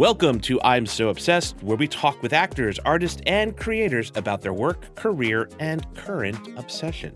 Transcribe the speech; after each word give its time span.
Welcome 0.00 0.40
to 0.40 0.58
I'm 0.62 0.86
So 0.86 1.10
Obsessed, 1.10 1.62
where 1.62 1.76
we 1.76 1.86
talk 1.86 2.22
with 2.22 2.32
actors, 2.32 2.78
artists, 2.86 3.20
and 3.26 3.54
creators 3.54 4.10
about 4.14 4.40
their 4.40 4.54
work, 4.54 4.94
career, 4.94 5.50
and 5.58 5.84
current 5.94 6.38
obsession. 6.56 7.12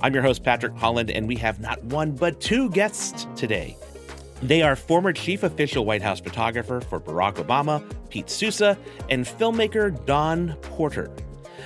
I'm 0.00 0.14
your 0.14 0.22
host, 0.22 0.44
Patrick 0.44 0.76
Holland, 0.76 1.10
and 1.10 1.26
we 1.26 1.34
have 1.34 1.58
not 1.58 1.82
one 1.82 2.12
but 2.12 2.40
two 2.40 2.70
guests 2.70 3.26
today. 3.34 3.76
They 4.42 4.62
are 4.62 4.76
former 4.76 5.12
chief 5.12 5.42
official 5.42 5.84
White 5.84 6.02
House 6.02 6.20
photographer 6.20 6.80
for 6.80 7.00
Barack 7.00 7.34
Obama, 7.44 7.82
Pete 8.10 8.30
Souza, 8.30 8.78
and 9.08 9.24
filmmaker 9.24 10.06
Dawn 10.06 10.56
Porter. 10.62 11.10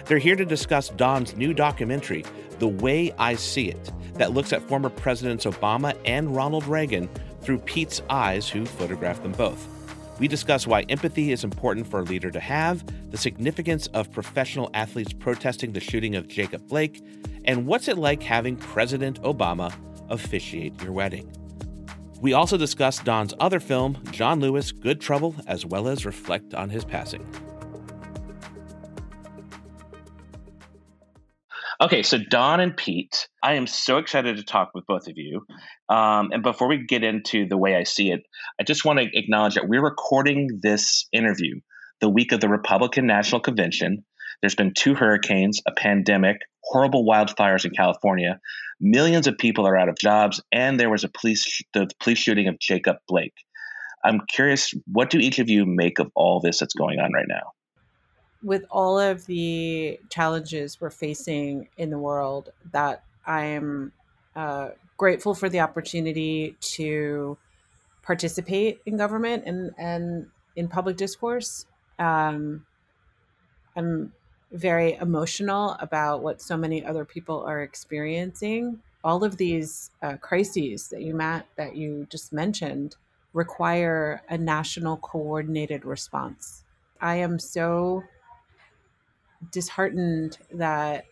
They're 0.07 0.17
here 0.17 0.35
to 0.35 0.47
discuss 0.47 0.89
Dawn's 0.89 1.37
new 1.37 1.53
documentary, 1.53 2.25
The 2.59 2.69
Way 2.69 3.13
I 3.19 3.35
See 3.35 3.69
It, 3.69 3.93
that 4.15 4.33
looks 4.33 4.55
at 4.55 4.63
former 4.63 4.89
Presidents 4.89 5.45
Obama 5.45 5.95
and 6.07 6.35
Ronald 6.35 6.67
Reagan 6.67 7.11
through 7.43 7.59
Pete's 7.59 8.01
eyes, 8.09 8.49
who 8.49 8.65
photographed 8.65 9.23
them 9.23 9.33
both. 9.33 9.74
We 10.21 10.29
discuss 10.29 10.67
why 10.67 10.83
empathy 10.83 11.33
is 11.33 11.43
important 11.43 11.89
for 11.89 12.01
a 12.01 12.05
leader 12.05 12.31
to 12.31 12.39
have, 12.39 12.85
the 13.11 13.17
significance 13.17 13.89
of 13.89 14.13
professional 14.13 14.71
athletes 14.73 15.13
protesting 15.13 15.73
the 15.73 15.81
shooting 15.81 16.15
of 16.15 16.29
Jacob 16.29 16.69
Blake, 16.69 17.03
and 17.45 17.67
what's 17.67 17.89
it 17.89 17.99
like 17.99 18.23
having 18.23 18.57
President 18.57 19.21
Obama 19.23 19.75
officiate 20.11 20.81
your 20.83 20.93
wedding. 20.93 21.31
We 22.21 22.33
also 22.33 22.57
discuss 22.57 23.01
Dawn's 23.01 23.35
other 23.41 23.61
film, 23.61 23.99
John 24.13 24.41
Lewis 24.41 24.71
Good 24.71 25.01
Trouble, 25.01 25.35
as 25.47 25.67
well 25.67 25.89
as 25.89 26.07
reflect 26.07 26.55
on 26.55 26.71
his 26.71 26.85
passing. 26.85 27.27
Okay, 31.85 32.03
so 32.03 32.17
Dawn 32.17 32.61
and 32.61 32.75
Pete, 32.75 33.29
I 33.43 33.57
am 33.57 33.67
so 33.67 33.99
excited 33.99 34.39
to 34.39 34.43
talk 34.43 34.71
with 34.73 34.87
both 34.87 35.07
of 35.07 35.19
you. 35.19 35.45
Um, 35.91 36.31
and 36.33 36.43
before 36.43 36.67
we 36.67 36.83
get 36.83 37.05
into 37.05 37.47
the 37.47 37.59
way 37.59 37.77
I 37.77 37.83
see 37.83 38.11
it, 38.11 38.23
I 38.59 38.63
just 38.63 38.87
want 38.87 39.01
to 39.01 39.11
acknowledge 39.13 39.57
that 39.57 39.69
we're 39.69 39.85
recording 39.85 40.61
this 40.63 41.07
interview 41.13 41.61
the 42.01 42.09
week 42.09 42.33
of 42.33 42.41
the 42.41 42.49
Republican 42.49 43.07
National 43.07 43.39
Convention. 43.39 44.03
There's 44.41 44.55
been 44.55 44.73
two 44.73 44.95
hurricanes, 44.95 45.61
a 45.69 45.73
pandemic, 45.73 46.39
horrible 46.63 47.05
wildfires 47.05 47.67
in 47.67 47.73
California. 47.73 48.41
Millions 48.81 49.27
of 49.27 49.37
people 49.37 49.67
are 49.67 49.77
out 49.77 49.91
of 49.91 49.99
jobs, 49.99 50.43
and 50.51 50.81
there 50.81 50.89
was 50.89 51.05
a 51.05 51.11
police 51.11 51.61
the 51.75 51.91
police 52.01 52.19
shooting 52.19 52.49
of 52.49 52.59
Jacob 52.59 52.97
Blake. 53.09 53.35
I'm 54.03 54.23
curious, 54.35 54.73
what 54.91 55.11
do 55.11 55.19
each 55.19 55.39
of 55.39 55.51
you 55.51 55.67
make 55.67 55.99
of 55.99 56.11
all 56.15 56.41
this 56.41 56.61
that's 56.61 56.73
going 56.73 56.99
on 56.99 57.13
right 57.13 57.29
now? 57.29 57.53
With 58.45 58.65
all 58.71 58.99
of 58.99 59.25
the 59.27 59.99
challenges 60.11 60.81
we're 60.81 60.91
facing 60.91 61.69
in 61.79 61.91
the 61.91 61.99
world, 61.99 62.51
that 62.73 63.03
I 63.27 63.45
am 63.47 63.93
uh, 64.37 64.71
grateful 64.99 65.35
for 65.35 65.49
the 65.49 65.61
opportunity 65.61 66.57
to 66.61 67.39
participate 68.03 68.81
in 68.85 68.99
government 68.99 69.45
and, 69.47 69.73
and 69.79 70.27
in 70.57 70.69
public 70.69 70.97
discourse. 70.99 71.65
Um, 71.99 72.67
I'm 73.75 74.13
very 74.53 74.95
emotional 74.95 75.77
about 75.81 76.23
what 76.23 76.43
so 76.43 76.57
many 76.57 76.85
other 76.85 77.05
people 77.05 77.43
are 77.45 77.63
experiencing. 77.63 78.81
All 79.03 79.25
of 79.25 79.39
these 79.39 79.91
uh, 80.03 80.17
crises 80.19 80.89
that 80.89 81.03
you 81.03 81.15
Matt 81.15 81.47
that 81.57 81.77
you 81.77 82.07
just 82.11 82.33
mentioned 82.33 82.97
require 83.33 84.23
a 84.29 84.39
national 84.39 84.99
coordinated 84.99 85.85
response. 85.85 86.63
I 87.01 87.17
am 87.17 87.39
so 87.39 88.05
disheartened 89.51 90.39
that 90.53 91.07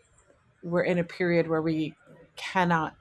we're 0.63 0.83
in 0.83 0.99
a 0.99 1.05
period 1.05 1.49
where 1.49 1.63
we 1.63 1.95
cannot 2.37 2.95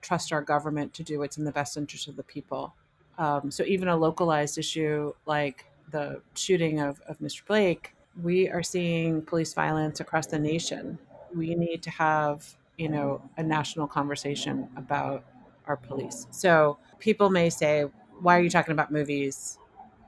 trust 0.00 0.32
our 0.32 0.42
government 0.42 0.94
to 0.94 1.02
do 1.02 1.18
what's 1.18 1.36
in 1.36 1.44
the 1.44 1.52
best 1.52 1.76
interest 1.76 2.08
of 2.08 2.16
the 2.16 2.22
people. 2.22 2.74
Um, 3.18 3.50
so 3.50 3.64
even 3.64 3.88
a 3.88 3.96
localized 3.96 4.58
issue 4.58 5.12
like 5.26 5.66
the 5.90 6.22
shooting 6.34 6.80
of, 6.80 7.00
of 7.06 7.18
Mr. 7.18 7.44
Blake, 7.46 7.94
we 8.22 8.48
are 8.48 8.62
seeing 8.62 9.22
police 9.22 9.52
violence 9.52 10.00
across 10.00 10.26
the 10.26 10.38
nation. 10.38 10.98
We 11.34 11.54
need 11.54 11.82
to 11.82 11.90
have, 11.90 12.56
you 12.78 12.88
know, 12.88 13.22
a 13.36 13.42
national 13.42 13.86
conversation 13.86 14.68
about 14.76 15.24
our 15.66 15.76
police. 15.76 16.26
So 16.30 16.78
people 16.98 17.30
may 17.30 17.50
say, 17.50 17.84
why 18.20 18.36
are 18.38 18.42
you 18.42 18.50
talking 18.50 18.72
about 18.72 18.90
movies 18.90 19.58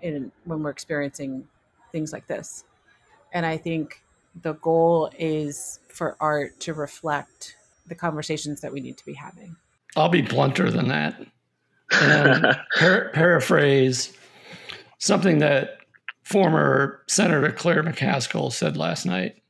in, 0.00 0.32
when 0.44 0.62
we're 0.62 0.70
experiencing 0.70 1.46
things 1.92 2.12
like 2.12 2.26
this? 2.26 2.64
And 3.32 3.46
I 3.46 3.56
think 3.56 4.02
the 4.40 4.54
goal 4.54 5.10
is 5.18 5.80
for 5.88 6.16
art 6.20 6.58
to 6.60 6.74
reflect 6.74 7.56
the 7.86 7.94
conversations 7.94 8.60
that 8.60 8.72
we 8.72 8.80
need 8.80 8.96
to 8.96 9.04
be 9.04 9.14
having. 9.14 9.56
I'll 9.96 10.08
be 10.08 10.22
blunter 10.22 10.70
than 10.70 10.88
that 10.88 11.20
and 12.00 12.56
par- 12.78 13.10
paraphrase 13.12 14.16
something 14.98 15.38
that 15.38 15.78
former 16.22 17.02
Senator 17.08 17.50
Claire 17.52 17.82
McCaskill 17.82 18.52
said 18.52 18.76
last 18.76 19.04
night, 19.04 19.42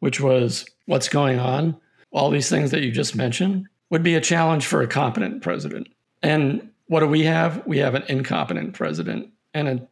which 0.00 0.20
was 0.20 0.66
what's 0.86 1.08
going 1.08 1.38
on, 1.38 1.76
all 2.10 2.30
these 2.30 2.50
things 2.50 2.70
that 2.72 2.82
you 2.82 2.90
just 2.90 3.14
mentioned, 3.14 3.66
would 3.90 4.02
be 4.02 4.14
a 4.14 4.20
challenge 4.20 4.66
for 4.66 4.82
a 4.82 4.88
competent 4.88 5.42
president. 5.42 5.88
And 6.22 6.70
what 6.88 7.00
do 7.00 7.06
we 7.06 7.22
have? 7.22 7.64
We 7.66 7.78
have 7.78 7.94
an 7.94 8.04
incompetent 8.08 8.74
president, 8.74 9.30
and 9.54 9.68
a, 9.68 9.88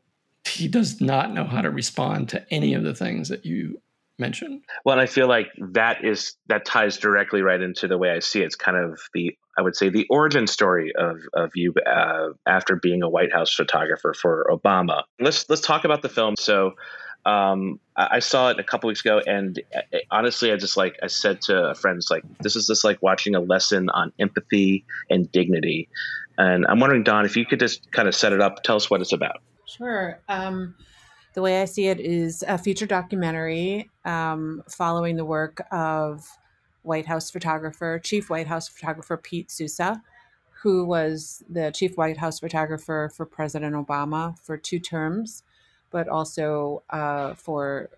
he 0.49 0.69
does 0.69 1.01
not 1.01 1.33
know 1.33 1.45
how 1.45 1.63
to 1.63 1.71
respond 1.71 2.29
to 2.31 2.45
any 2.53 2.75
of 2.75 2.83
the 2.83 2.95
things 2.95 3.29
that 3.29 3.47
you 3.47 3.81
mentioned. 4.19 4.63
Well, 4.85 4.99
I 4.99 5.07
feel 5.07 5.29
like 5.29 5.49
that 5.73 6.05
is 6.05 6.37
that 6.49 6.65
ties 6.65 6.99
directly 6.99 7.43
right 7.43 7.61
into 7.61 7.89
the 7.89 7.99
way 7.99 8.11
I 8.11 8.21
see 8.21 8.41
it. 8.41 8.47
It's 8.47 8.57
kind 8.57 8.77
of 8.77 9.01
the 9.13 9.37
I 9.57 9.63
would 9.63 9.77
say 9.77 9.89
the 9.89 10.07
origin 10.11 10.47
story 10.47 10.93
of 10.97 11.19
of 11.33 11.51
you 11.55 11.75
uh, 11.87 12.29
after 12.47 12.77
being 12.77 13.03
a 13.03 13.09
White 13.09 13.33
House 13.33 13.53
photographer 13.53 14.15
for 14.15 14.47
Obama. 14.51 15.03
Let's 15.21 15.49
let's 15.49 15.63
talk 15.63 15.85
about 15.85 16.03
the 16.03 16.09
film. 16.09 16.35
So. 16.39 16.75
Um, 17.27 17.81
I 17.97 18.19
saw 18.19 18.51
it 18.51 18.61
a 18.61 18.63
couple 18.63 18.89
weeks 18.89 19.01
ago, 19.01 19.19
and 19.27 19.59
uh, 19.75 19.81
honestly, 20.11 20.53
I 20.53 20.57
just 20.57 20.77
like 20.77 20.99
I 21.03 21.07
said 21.07 21.41
to 21.43 21.75
friends, 21.75 22.09
like 22.11 22.23
this 22.41 22.55
is 22.55 22.67
just 22.67 22.85
like 22.85 23.03
watching 23.03 23.35
a 23.35 23.41
lesson 23.41 23.89
on 23.89 24.13
empathy 24.19 24.85
and 25.09 25.33
dignity. 25.33 25.89
And 26.37 26.67
I'm 26.67 26.81
wondering, 26.81 27.03
Dawn, 27.03 27.25
if 27.25 27.39
you 27.39 27.47
could 27.47 27.61
just 27.61 27.91
kind 27.93 28.09
of 28.09 28.15
set 28.15 28.35
it 28.35 28.43
up, 28.43 28.63
tell 28.63 28.77
us 28.77 28.91
what 28.91 29.01
it's 29.01 29.15
about. 29.15 29.41
Sure. 29.65 30.21
Um, 30.29 30.75
the 31.35 31.43
way 31.43 31.61
I 31.61 31.65
see 31.65 31.89
it 31.89 32.01
is 32.01 32.45
a 32.47 32.57
feature 32.57 32.87
documentary 32.87 33.91
um, 34.05 34.63
following 34.69 35.17
the 35.17 35.25
work 35.25 35.61
of 35.71 36.29
White 36.83 37.07
House 37.07 37.31
photographer, 37.31 37.99
chief 37.99 38.31
White 38.31 38.47
House 38.47 38.69
photographer 38.69 39.17
Pete 39.17 39.51
Souza, 39.51 40.01
who 40.63 40.85
was 40.85 41.43
the 41.51 41.73
chief 41.73 41.97
White 41.97 42.17
House 42.17 42.41
photographer 42.41 43.11
for 43.15 43.27
President 43.27 43.75
Obama 43.75 44.39
for 44.39 44.57
two 44.57 44.79
terms, 44.79 45.43
but 45.91 46.09
also 46.09 46.83
uh, 46.91 47.35
for 47.35 47.91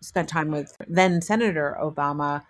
spent 0.00 0.28
time 0.28 0.50
with 0.50 0.76
then 0.86 1.22
Senator 1.22 1.76
Obama 1.80 2.42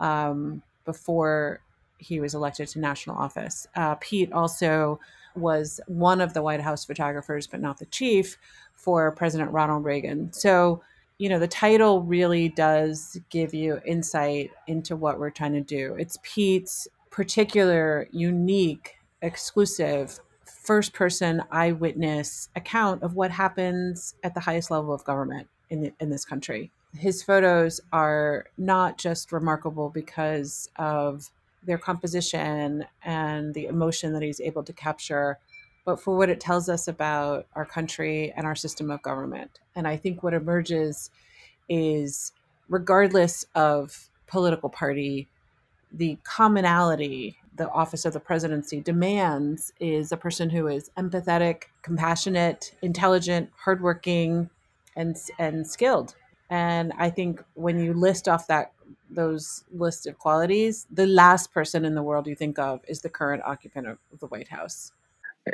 um, 0.00 0.62
before 0.84 1.60
he 1.98 2.20
was 2.20 2.34
elected 2.34 2.68
to 2.68 2.78
national 2.78 3.16
office. 3.16 3.66
Uh, 3.74 3.96
Pete 3.96 4.32
also 4.32 5.00
was 5.36 5.80
one 5.86 6.20
of 6.20 6.34
the 6.34 6.42
White 6.42 6.60
House 6.60 6.84
photographers, 6.84 7.46
but 7.46 7.60
not 7.60 7.78
the 7.78 7.86
chief, 7.86 8.38
for 8.74 9.12
President 9.12 9.50
Ronald 9.52 9.84
Reagan. 9.84 10.32
So, 10.32 10.82
you 11.18 11.28
know, 11.28 11.38
the 11.38 11.48
title 11.48 12.02
really 12.02 12.48
does 12.48 13.18
give 13.30 13.54
you 13.54 13.80
insight 13.86 14.50
into 14.66 14.96
what 14.96 15.18
we're 15.18 15.30
trying 15.30 15.52
to 15.52 15.60
do. 15.60 15.94
It's 15.94 16.18
Pete's 16.22 16.88
particular, 17.10 18.08
unique, 18.10 18.96
exclusive 19.20 20.18
first 20.44 20.92
person 20.92 21.42
eyewitness 21.50 22.48
account 22.56 23.02
of 23.02 23.14
what 23.14 23.30
happens 23.30 24.14
at 24.22 24.34
the 24.34 24.40
highest 24.40 24.70
level 24.70 24.92
of 24.92 25.04
government 25.04 25.48
in, 25.70 25.80
the, 25.82 25.92
in 26.00 26.10
this 26.10 26.24
country. 26.24 26.70
His 26.96 27.22
photos 27.22 27.80
are 27.92 28.46
not 28.58 28.98
just 28.98 29.32
remarkable 29.32 29.90
because 29.90 30.68
of 30.76 31.30
their 31.64 31.78
composition 31.78 32.84
and 33.04 33.54
the 33.54 33.66
emotion 33.66 34.12
that 34.12 34.22
he's 34.22 34.40
able 34.40 34.62
to 34.64 34.72
capture, 34.72 35.38
but 35.84 36.00
for 36.00 36.16
what 36.16 36.28
it 36.28 36.40
tells 36.40 36.68
us 36.68 36.88
about 36.88 37.46
our 37.54 37.64
country 37.64 38.32
and 38.36 38.46
our 38.46 38.54
system 38.54 38.90
of 38.90 39.02
government. 39.02 39.60
And 39.74 39.86
I 39.86 39.96
think 39.96 40.22
what 40.22 40.34
emerges 40.34 41.10
is, 41.68 42.32
regardless 42.68 43.44
of 43.54 44.08
political 44.26 44.68
party, 44.68 45.28
the 45.92 46.18
commonality 46.24 47.36
the 47.56 47.68
office 47.70 48.04
of 48.04 48.12
the 48.12 48.20
presidency 48.20 48.80
demands 48.80 49.72
is 49.78 50.10
a 50.10 50.16
person 50.16 50.50
who 50.50 50.66
is 50.66 50.90
empathetic, 50.96 51.64
compassionate, 51.82 52.74
intelligent, 52.82 53.50
hardworking, 53.56 54.48
and 54.96 55.16
and 55.38 55.66
skilled. 55.66 56.14
And 56.50 56.92
I 56.98 57.10
think 57.10 57.42
when 57.54 57.78
you 57.78 57.94
list 57.94 58.28
off 58.28 58.46
that 58.46 58.72
those 59.14 59.64
list 59.72 60.06
of 60.06 60.18
qualities, 60.18 60.86
the 60.90 61.06
last 61.06 61.52
person 61.52 61.84
in 61.84 61.94
the 61.94 62.02
world 62.02 62.26
you 62.26 62.34
think 62.34 62.58
of 62.58 62.80
is 62.88 63.02
the 63.02 63.08
current 63.08 63.42
occupant 63.44 63.86
of 63.86 63.98
the 64.20 64.26
White 64.26 64.48
House. 64.48 64.92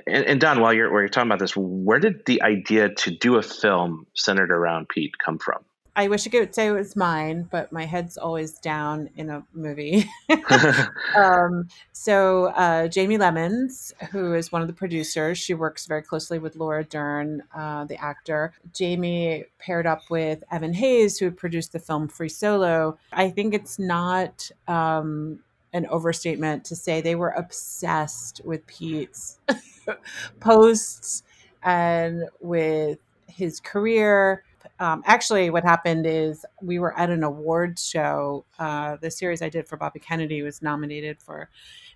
And, 0.07 0.25
and 0.25 0.41
Dawn, 0.41 0.61
while 0.61 0.73
you're 0.73 0.91
while 0.91 1.01
you're 1.01 1.09
talking 1.09 1.29
about 1.29 1.39
this, 1.39 1.57
where 1.57 1.99
did 1.99 2.27
the 2.27 2.43
idea 2.43 2.91
to 2.91 3.11
do 3.11 3.37
a 3.37 3.43
film 3.43 4.07
centered 4.15 4.51
around 4.51 4.89
Pete 4.89 5.15
come 5.19 5.39
from? 5.39 5.65
I 5.99 6.07
wish 6.07 6.29
I 6.29 6.31
could 6.31 6.55
say 6.55 6.69
it 6.69 6.71
was 6.71 6.95
mine, 6.95 7.49
but 7.51 7.73
my 7.73 7.85
head's 7.85 8.17
always 8.17 8.61
down 8.61 9.11
in 9.17 9.31
a 9.31 9.43
movie. 9.53 10.09
um, 11.17 11.67
so 11.91 12.47
uh, 12.55 12.87
Jayme 12.87 13.19
Lemons, 13.19 13.93
who 14.13 14.33
is 14.33 14.53
one 14.53 14.63
of 14.63 14.69
the 14.69 14.75
producers, 14.75 15.39
she 15.39 15.55
works 15.55 15.87
very 15.87 16.03
closely 16.03 16.39
with 16.39 16.55
Laura 16.55 16.85
Dern, 16.85 17.43
uh, 17.53 17.85
the 17.85 17.97
actor. 17.97 18.53
Jayme 18.73 19.47
paired 19.59 19.87
up 19.89 20.03
with 20.09 20.45
Evan 20.53 20.73
Hayes, 20.75 21.19
who 21.19 21.33
produced 21.33 21.73
the 21.73 21.81
film 21.81 22.07
Free 22.07 22.29
Solo. 22.29 22.97
I 23.13 23.31
think 23.31 23.53
it's 23.53 23.77
not 23.77 24.53
um, 24.69 25.41
an 25.73 25.85
overstatement 25.87 26.65
to 26.67 26.77
say 26.77 27.01
they 27.01 27.17
were 27.17 27.31
obsessed 27.31 28.41
with 28.45 28.65
Pete's 28.69 29.41
posts 30.39 31.25
and 31.65 32.29
with 32.41 33.01
his 33.27 33.59
career 33.59 34.45
um, 34.81 35.03
actually, 35.07 35.51
what 35.51 35.65
happened 35.65 36.07
is 36.07 36.45
we 36.63 36.79
were 36.79 36.97
at 36.99 37.11
an 37.11 37.25
awards 37.25 37.87
show. 37.87 38.45
Uh, 38.59 38.97
the 39.01 39.11
series 39.11 39.43
I 39.43 39.49
did 39.49 39.67
for 39.67 39.77
Bobby 39.77 39.99
Kennedy 40.01 40.43
was 40.43 40.63
nominated 40.63 41.21
for 41.21 41.49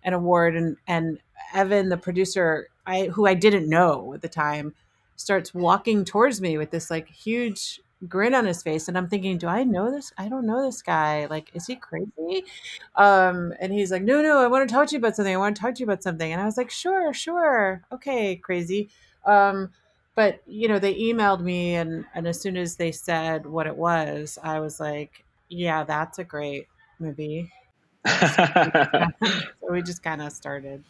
an 0.04 0.12
award, 0.14 0.56
and 0.56 0.76
and 0.88 1.18
Evan, 1.54 1.88
the 1.88 1.96
producer, 1.96 2.68
I 2.86 3.06
who 3.06 3.26
I 3.26 3.34
didn't 3.34 3.68
know 3.68 4.14
at 4.14 4.22
the 4.22 4.28
time, 4.28 4.74
starts 5.16 5.54
walking 5.54 6.04
towards 6.04 6.40
me 6.40 6.58
with 6.58 6.70
this 6.70 6.90
like 6.90 7.08
huge 7.08 7.80
grin 8.08 8.34
on 8.34 8.44
his 8.44 8.64
face 8.64 8.88
and 8.88 8.98
i'm 8.98 9.06
thinking 9.08 9.38
do 9.38 9.46
i 9.46 9.62
know 9.62 9.88
this? 9.90 10.12
I 10.18 10.28
don't 10.28 10.44
know 10.46 10.64
this 10.66 10.82
guy. 10.82 11.26
Like 11.26 11.50
is 11.54 11.66
he 11.68 11.76
crazy? 11.76 12.44
Um 12.96 13.54
and 13.60 13.72
he's 13.72 13.92
like 13.92 14.02
no 14.02 14.20
no 14.22 14.38
i 14.40 14.48
want 14.48 14.68
to 14.68 14.74
talk 14.74 14.88
to 14.88 14.92
you 14.94 14.98
about 14.98 15.14
something. 15.16 15.32
I 15.32 15.38
want 15.38 15.54
to 15.56 15.62
talk 15.62 15.74
to 15.76 15.80
you 15.80 15.86
about 15.86 16.02
something. 16.02 16.32
And 16.32 16.40
i 16.40 16.44
was 16.44 16.56
like 16.56 16.70
sure 16.70 17.12
sure. 17.14 17.82
Okay 17.92 18.36
crazy. 18.36 18.90
Um 19.24 19.70
but 20.14 20.42
you 20.46 20.68
know 20.68 20.78
they 20.78 20.94
emailed 20.94 21.40
me 21.40 21.74
and 21.74 22.04
and 22.14 22.26
as 22.26 22.40
soon 22.40 22.56
as 22.56 22.76
they 22.76 22.92
said 22.92 23.46
what 23.46 23.66
it 23.66 23.76
was 23.76 24.38
i 24.42 24.60
was 24.60 24.78
like 24.78 25.24
yeah 25.48 25.84
that's 25.84 26.18
a 26.18 26.24
great 26.24 26.66
movie. 27.02 27.52
So 29.60 29.70
we 29.70 29.82
just 29.82 30.02
kind 30.02 30.20
of 30.20 30.32
started. 30.32 30.82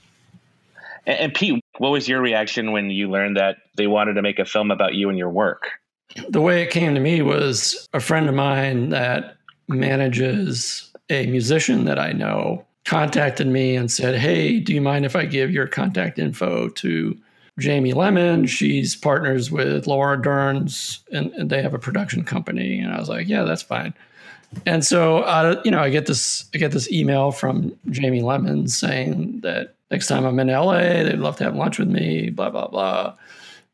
And, 1.06 1.18
and, 1.18 1.34
pete 1.34 1.62
what 1.78 1.90
was 1.90 2.08
your 2.08 2.20
reaction 2.20 2.72
when 2.72 2.90
you 2.90 3.10
learned 3.10 3.36
that 3.36 3.56
they 3.76 3.86
wanted 3.86 4.14
to 4.14 4.22
make 4.22 4.38
a 4.38 4.44
film 4.44 4.70
about 4.70 4.94
you 4.94 5.08
and 5.08 5.18
your 5.18 5.28
work? 5.28 5.70
The 6.28 6.40
way 6.40 6.62
it 6.62 6.70
came 6.70 6.94
to 6.94 7.00
me 7.00 7.22
was 7.22 7.88
a 7.92 8.00
friend 8.00 8.28
of 8.28 8.34
mine 8.34 8.88
that 8.90 9.36
manages 9.68 10.90
a 11.10 11.26
musician 11.26 11.84
that 11.84 11.98
i 11.98 12.12
know 12.12 12.64
contacted 12.84 13.46
me 13.46 13.76
and 13.76 13.90
said 13.90 14.18
hey 14.18 14.58
do 14.58 14.74
you 14.74 14.80
mind 14.80 15.04
if 15.04 15.14
i 15.14 15.24
give 15.24 15.50
your 15.50 15.66
contact 15.66 16.18
info 16.18 16.68
to 16.68 17.16
Jayme 17.60 17.94
Lemon. 17.94 18.46
She's 18.46 18.96
partners 18.96 19.50
with 19.50 19.86
Laura 19.86 20.20
Dern's, 20.20 21.00
and, 21.12 21.32
and, 21.32 21.50
they 21.50 21.62
have 21.62 21.74
a 21.74 21.78
production 21.78 22.24
company. 22.24 22.80
And 22.80 22.92
I 22.92 22.98
was 22.98 23.08
like, 23.08 23.28
yeah, 23.28 23.42
that's 23.42 23.62
fine. 23.62 23.94
And 24.66 24.84
so, 24.84 25.18
uh, 25.18 25.60
you 25.64 25.70
know, 25.70 25.80
I 25.80 25.90
get 25.90 26.06
this, 26.06 26.46
I 26.54 26.58
get 26.58 26.72
this 26.72 26.90
email 26.90 27.30
from 27.30 27.76
Jayme 27.88 28.22
Lemon 28.22 28.68
saying 28.68 29.40
that 29.40 29.74
next 29.90 30.08
time 30.08 30.24
I'm 30.24 30.38
in 30.40 30.48
LA, 30.48 31.04
they'd 31.04 31.18
love 31.18 31.36
to 31.36 31.44
have 31.44 31.56
lunch 31.56 31.78
with 31.78 31.88
me. 31.88 32.30
Blah 32.30 32.50
blah 32.50 32.68
blah. 32.68 33.14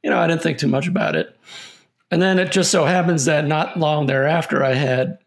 You 0.02 0.10
know, 0.10 0.18
I 0.18 0.26
didn't 0.26 0.42
think 0.42 0.58
too 0.58 0.68
much 0.68 0.86
about 0.86 1.16
it. 1.16 1.36
And 2.10 2.22
then 2.22 2.38
it 2.38 2.52
just 2.52 2.70
so 2.70 2.84
happens 2.84 3.24
that 3.26 3.46
not 3.46 3.78
long 3.78 4.06
thereafter, 4.06 4.64
I 4.64 4.74
had, 4.74 5.18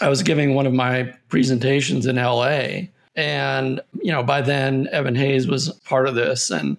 I 0.00 0.08
was 0.08 0.22
giving 0.22 0.54
one 0.54 0.66
of 0.66 0.72
my 0.72 1.14
presentations 1.28 2.06
in 2.06 2.16
LA. 2.16 2.88
And, 3.16 3.80
you 4.00 4.12
know, 4.12 4.22
by 4.22 4.42
then 4.42 4.88
Evan 4.92 5.16
Hayes 5.16 5.48
was 5.48 5.70
part 5.80 6.06
of 6.06 6.14
this. 6.14 6.50
And 6.50 6.76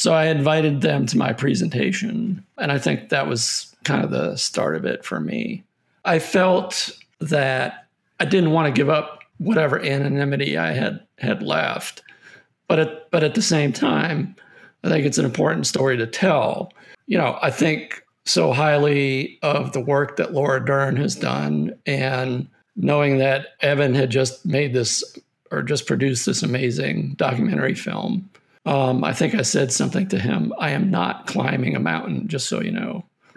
so 0.00 0.14
I 0.14 0.28
invited 0.28 0.80
them 0.80 1.04
to 1.04 1.18
my 1.18 1.34
presentation. 1.34 2.42
And 2.56 2.72
I 2.72 2.78
think 2.78 3.10
that 3.10 3.26
was 3.26 3.76
kind 3.84 4.02
of 4.02 4.10
the 4.10 4.34
start 4.36 4.74
of 4.74 4.86
it 4.86 5.04
for 5.04 5.20
me. 5.20 5.62
I 6.06 6.18
felt 6.18 6.88
that 7.20 7.86
I 8.18 8.24
didn't 8.24 8.52
want 8.52 8.64
to 8.64 8.72
give 8.72 8.88
up 8.88 9.20
whatever 9.36 9.78
anonymity 9.78 10.56
I 10.56 10.72
had 10.72 11.06
had 11.18 11.42
left. 11.42 12.02
But 12.66 12.78
at, 12.78 13.10
but 13.10 13.22
at 13.22 13.34
the 13.34 13.42
same 13.42 13.74
time, 13.74 14.34
I 14.84 14.88
think 14.88 15.04
it's 15.04 15.18
an 15.18 15.26
important 15.26 15.66
story 15.66 15.98
to 15.98 16.06
tell. 16.06 16.72
You 17.06 17.18
know, 17.18 17.38
I 17.42 17.50
think 17.50 18.02
so 18.24 18.54
highly 18.54 19.38
of 19.42 19.74
the 19.74 19.82
work 19.82 20.16
that 20.16 20.32
Laura 20.32 20.64
Dern 20.64 20.96
has 20.96 21.14
done 21.14 21.78
and 21.84 22.48
knowing 22.74 23.18
that 23.18 23.48
Evan 23.60 23.94
had 23.94 24.08
just 24.08 24.46
made 24.46 24.72
this 24.72 25.04
or 25.50 25.60
just 25.60 25.86
produced 25.86 26.24
this 26.24 26.42
amazing 26.42 27.16
documentary 27.18 27.74
film 27.74 28.29
um, 28.66 29.04
I 29.04 29.12
think 29.12 29.34
I 29.34 29.42
said 29.42 29.72
something 29.72 30.08
to 30.08 30.18
him. 30.18 30.52
I 30.58 30.70
am 30.70 30.90
not 30.90 31.26
climbing 31.26 31.76
a 31.76 31.80
mountain, 31.80 32.28
just 32.28 32.48
so 32.48 32.60
you 32.60 32.72
know. 32.72 33.04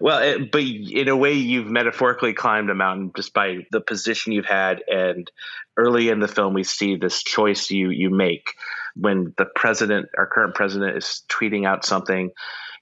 well, 0.00 0.18
it, 0.22 0.50
but 0.50 0.62
in 0.62 1.08
a 1.08 1.16
way, 1.16 1.34
you've 1.34 1.66
metaphorically 1.66 2.32
climbed 2.32 2.70
a 2.70 2.74
mountain 2.74 3.12
just 3.14 3.34
by 3.34 3.66
the 3.70 3.80
position 3.80 4.32
you've 4.32 4.46
had. 4.46 4.82
And 4.88 5.30
early 5.76 6.08
in 6.08 6.20
the 6.20 6.28
film, 6.28 6.54
we 6.54 6.64
see 6.64 6.96
this 6.96 7.22
choice 7.22 7.70
you 7.70 7.90
you 7.90 8.08
make 8.08 8.54
when 8.94 9.34
the 9.36 9.46
president, 9.46 10.08
our 10.16 10.26
current 10.26 10.54
president, 10.54 10.96
is 10.96 11.22
tweeting 11.28 11.66
out 11.66 11.84
something. 11.84 12.30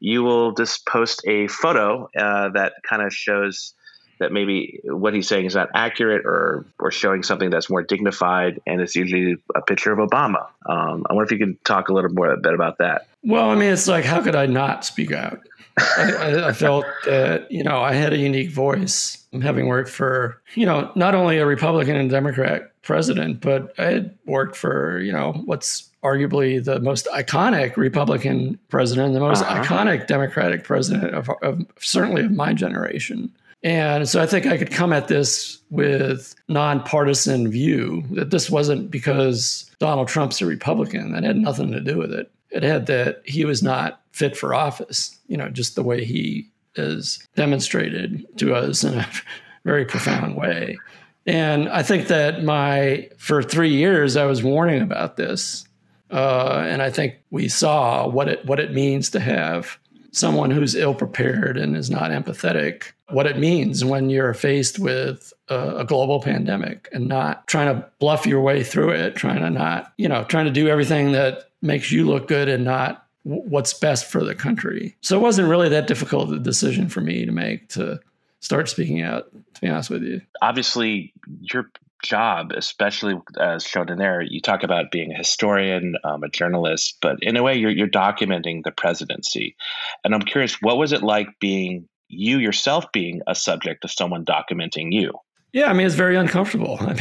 You 0.00 0.22
will 0.22 0.52
just 0.52 0.86
post 0.86 1.22
a 1.26 1.48
photo 1.48 2.08
uh, 2.16 2.50
that 2.50 2.74
kind 2.88 3.02
of 3.02 3.12
shows 3.12 3.74
that 4.20 4.32
maybe 4.32 4.80
what 4.84 5.14
he's 5.14 5.26
saying 5.26 5.46
is 5.46 5.54
not 5.54 5.70
accurate 5.74 6.24
or 6.24 6.66
or 6.78 6.90
showing 6.90 7.22
something 7.22 7.50
that's 7.50 7.68
more 7.68 7.82
dignified, 7.82 8.60
and 8.66 8.80
it's 8.80 8.94
usually 8.94 9.36
a 9.54 9.62
picture 9.62 9.92
of 9.92 9.98
Obama. 9.98 10.46
Um, 10.66 11.04
I 11.10 11.14
wonder 11.14 11.24
if 11.24 11.32
you 11.32 11.44
could 11.44 11.64
talk 11.64 11.88
a 11.88 11.92
little 11.92 12.10
more 12.10 12.30
a 12.30 12.36
bit 12.36 12.54
about 12.54 12.78
that. 12.78 13.08
Well, 13.24 13.50
I 13.50 13.54
mean, 13.54 13.72
it's 13.72 13.88
like 13.88 14.04
how 14.04 14.22
could 14.22 14.36
I 14.36 14.46
not 14.46 14.84
speak 14.84 15.10
out? 15.12 15.40
I, 15.78 16.48
I, 16.48 16.52
felt 16.52 16.84
that 17.06 17.50
you 17.50 17.64
know 17.64 17.80
I 17.80 17.94
had 17.94 18.12
a 18.12 18.18
unique 18.18 18.50
voice, 18.50 19.24
having 19.40 19.66
worked 19.66 19.88
for 19.88 20.40
you 20.54 20.66
know 20.66 20.90
not 20.94 21.14
only 21.14 21.38
a 21.38 21.46
Republican 21.46 21.96
and 21.96 22.10
Democrat 22.10 22.72
president, 22.82 23.40
but 23.40 23.72
I 23.78 23.84
had 23.84 24.18
worked 24.26 24.56
for 24.56 25.00
you 25.00 25.12
know 25.12 25.32
what's 25.46 25.88
arguably 26.02 26.62
the 26.62 26.80
most 26.80 27.06
iconic 27.14 27.76
Republican 27.76 28.58
president, 28.68 29.14
the 29.14 29.20
most 29.20 29.42
uh-huh. 29.42 29.62
iconic 29.62 30.06
Democratic 30.06 30.64
president 30.64 31.14
of, 31.14 31.30
of 31.42 31.64
certainly 31.78 32.24
of 32.24 32.32
my 32.32 32.52
generation. 32.52 33.32
And 33.62 34.08
so 34.08 34.22
I 34.22 34.26
think 34.26 34.46
I 34.46 34.56
could 34.56 34.70
come 34.70 34.92
at 34.92 35.08
this 35.08 35.58
with 35.70 36.34
nonpartisan 36.48 37.50
view 37.50 38.02
that 38.12 38.30
this 38.30 38.48
wasn't 38.48 38.90
because 38.90 39.70
Donald 39.78 40.08
Trump's 40.08 40.40
a 40.40 40.46
Republican. 40.46 41.12
That 41.12 41.24
had 41.24 41.36
nothing 41.36 41.70
to 41.72 41.80
do 41.80 41.98
with 41.98 42.12
it. 42.12 42.30
It 42.50 42.62
had 42.62 42.86
that 42.86 43.22
he 43.24 43.44
was 43.44 43.62
not 43.62 44.00
fit 44.12 44.36
for 44.36 44.54
office, 44.54 45.18
you 45.28 45.36
know, 45.36 45.50
just 45.50 45.74
the 45.74 45.82
way 45.82 46.04
he 46.04 46.48
is 46.74 47.26
demonstrated 47.36 48.26
to 48.38 48.54
us 48.54 48.82
in 48.82 48.94
a 48.94 49.08
very 49.64 49.84
profound 49.84 50.36
way. 50.36 50.78
And 51.26 51.68
I 51.68 51.82
think 51.82 52.08
that 52.08 52.42
my, 52.42 53.08
for 53.18 53.42
three 53.42 53.74
years, 53.74 54.16
I 54.16 54.24
was 54.24 54.42
warning 54.42 54.82
about 54.82 55.16
this. 55.16 55.66
Uh, 56.10 56.64
and 56.66 56.82
I 56.82 56.90
think 56.90 57.16
we 57.30 57.46
saw 57.46 58.08
what 58.08 58.28
it, 58.28 58.44
what 58.46 58.58
it 58.58 58.72
means 58.72 59.10
to 59.10 59.20
have 59.20 59.78
someone 60.12 60.50
who's 60.50 60.74
ill 60.74 60.94
prepared 60.94 61.56
and 61.56 61.76
is 61.76 61.90
not 61.90 62.10
empathetic 62.10 62.92
what 63.10 63.26
it 63.26 63.38
means 63.38 63.84
when 63.84 64.10
you're 64.10 64.34
faced 64.34 64.78
with 64.78 65.32
a, 65.48 65.78
a, 65.78 65.84
global 65.84 66.20
pandemic 66.20 66.88
and 66.92 67.08
not 67.08 67.46
trying 67.46 67.74
to 67.74 67.86
bluff 67.98 68.26
your 68.26 68.40
way 68.40 68.62
through 68.62 68.90
it, 68.90 69.16
trying 69.16 69.40
to 69.40 69.50
not, 69.50 69.92
you 69.96 70.08
know, 70.08 70.24
trying 70.24 70.46
to 70.46 70.50
do 70.50 70.68
everything 70.68 71.12
that 71.12 71.50
makes 71.62 71.90
you 71.90 72.06
look 72.06 72.28
good 72.28 72.48
and 72.48 72.64
not 72.64 73.06
w- 73.24 73.42
what's 73.48 73.74
best 73.74 74.06
for 74.06 74.24
the 74.24 74.34
country. 74.34 74.96
So 75.00 75.16
it 75.16 75.20
wasn't 75.20 75.48
really 75.48 75.68
that 75.70 75.86
difficult 75.86 76.32
a 76.32 76.38
decision 76.38 76.88
for 76.88 77.00
me 77.00 77.24
to 77.26 77.32
make 77.32 77.68
to 77.70 78.00
start 78.40 78.68
speaking 78.68 79.02
out, 79.02 79.30
to 79.54 79.60
be 79.60 79.68
honest 79.68 79.90
with 79.90 80.02
you. 80.02 80.20
Obviously, 80.40 81.12
your 81.40 81.70
job, 82.02 82.52
especially 82.52 83.14
as 83.38 83.64
shown 83.64 83.90
in 83.90 83.98
there, 83.98 84.20
you 84.20 84.40
talk 84.40 84.62
about 84.62 84.90
being 84.90 85.12
a 85.12 85.18
historian, 85.18 85.96
um, 86.04 86.22
a 86.22 86.28
journalist, 86.28 86.98
but 87.00 87.18
in 87.22 87.36
a 87.36 87.42
way, 87.42 87.56
you're, 87.56 87.70
you're 87.70 87.88
documenting 87.88 88.62
the 88.64 88.72
presidency. 88.72 89.56
And 90.04 90.14
I'm 90.14 90.22
curious, 90.22 90.60
what 90.60 90.78
was 90.78 90.92
it 90.92 91.02
like 91.02 91.28
being 91.40 91.88
you 92.10 92.38
yourself 92.38 92.90
being 92.92 93.22
a 93.26 93.34
subject 93.34 93.84
of 93.84 93.90
someone 93.90 94.24
documenting 94.24 94.92
you. 94.92 95.12
Yeah, 95.52 95.70
I 95.70 95.72
mean 95.72 95.86
it's 95.86 95.94
very 95.94 96.16
uncomfortable. 96.16 96.76
I, 96.80 96.86
mean, 96.86 96.96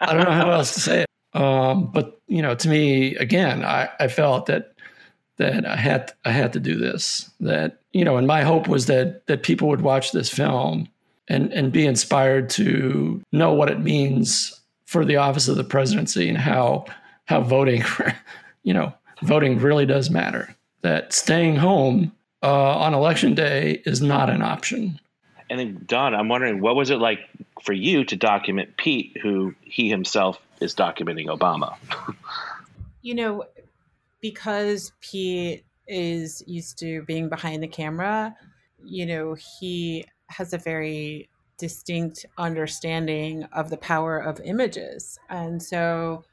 I 0.00 0.08
don't 0.12 0.24
know 0.24 0.30
how 0.30 0.50
else 0.50 0.74
to 0.74 0.80
say 0.80 1.02
it. 1.02 1.40
Um, 1.40 1.90
but 1.92 2.20
you 2.26 2.42
know, 2.42 2.54
to 2.54 2.68
me, 2.68 3.16
again, 3.16 3.64
I, 3.64 3.88
I 3.98 4.08
felt 4.08 4.46
that 4.46 4.74
that 5.38 5.66
I 5.66 5.76
had 5.76 6.12
I 6.24 6.32
had 6.32 6.52
to 6.52 6.60
do 6.60 6.76
this. 6.76 7.30
That 7.40 7.80
you 7.92 8.04
know, 8.04 8.16
and 8.16 8.26
my 8.26 8.42
hope 8.42 8.68
was 8.68 8.86
that 8.86 9.26
that 9.26 9.42
people 9.42 9.68
would 9.68 9.80
watch 9.80 10.12
this 10.12 10.28
film 10.28 10.88
and 11.30 11.52
and 11.52 11.72
be 11.72 11.86
inspired 11.86 12.50
to 12.50 13.22
know 13.32 13.54
what 13.54 13.70
it 13.70 13.80
means 13.80 14.60
for 14.84 15.04
the 15.04 15.16
office 15.16 15.48
of 15.48 15.56
the 15.56 15.64
presidency 15.64 16.28
and 16.28 16.36
how 16.36 16.84
how 17.24 17.40
voting, 17.40 17.84
you 18.64 18.74
know, 18.74 18.92
voting 19.22 19.58
really 19.58 19.86
does 19.86 20.10
matter. 20.10 20.54
That 20.82 21.12
staying 21.12 21.56
home 21.56 22.12
uh, 22.42 22.78
on 22.78 22.92
election 22.92 23.34
day 23.34 23.82
is 23.86 24.02
not 24.02 24.28
an 24.28 24.42
option. 24.42 24.98
And 25.48 25.58
then, 25.58 25.84
Dawn, 25.86 26.14
I'm 26.14 26.28
wondering 26.28 26.60
what 26.60 26.74
was 26.74 26.90
it 26.90 26.96
like 26.96 27.20
for 27.62 27.72
you 27.72 28.04
to 28.04 28.16
document 28.16 28.76
Pete, 28.76 29.16
who 29.22 29.54
he 29.62 29.88
himself 29.88 30.40
is 30.60 30.74
documenting 30.74 31.26
Obama? 31.26 31.76
you 33.02 33.14
know, 33.14 33.44
because 34.20 34.92
Pete 35.00 35.64
is 35.86 36.42
used 36.46 36.78
to 36.78 37.02
being 37.02 37.28
behind 37.28 37.62
the 37.62 37.68
camera, 37.68 38.34
you 38.84 39.06
know, 39.06 39.34
he 39.34 40.06
has 40.30 40.52
a 40.52 40.58
very 40.58 41.28
distinct 41.58 42.24
understanding 42.38 43.44
of 43.52 43.68
the 43.68 43.76
power 43.76 44.18
of 44.18 44.40
images. 44.40 45.18
And 45.28 45.62
so, 45.62 46.24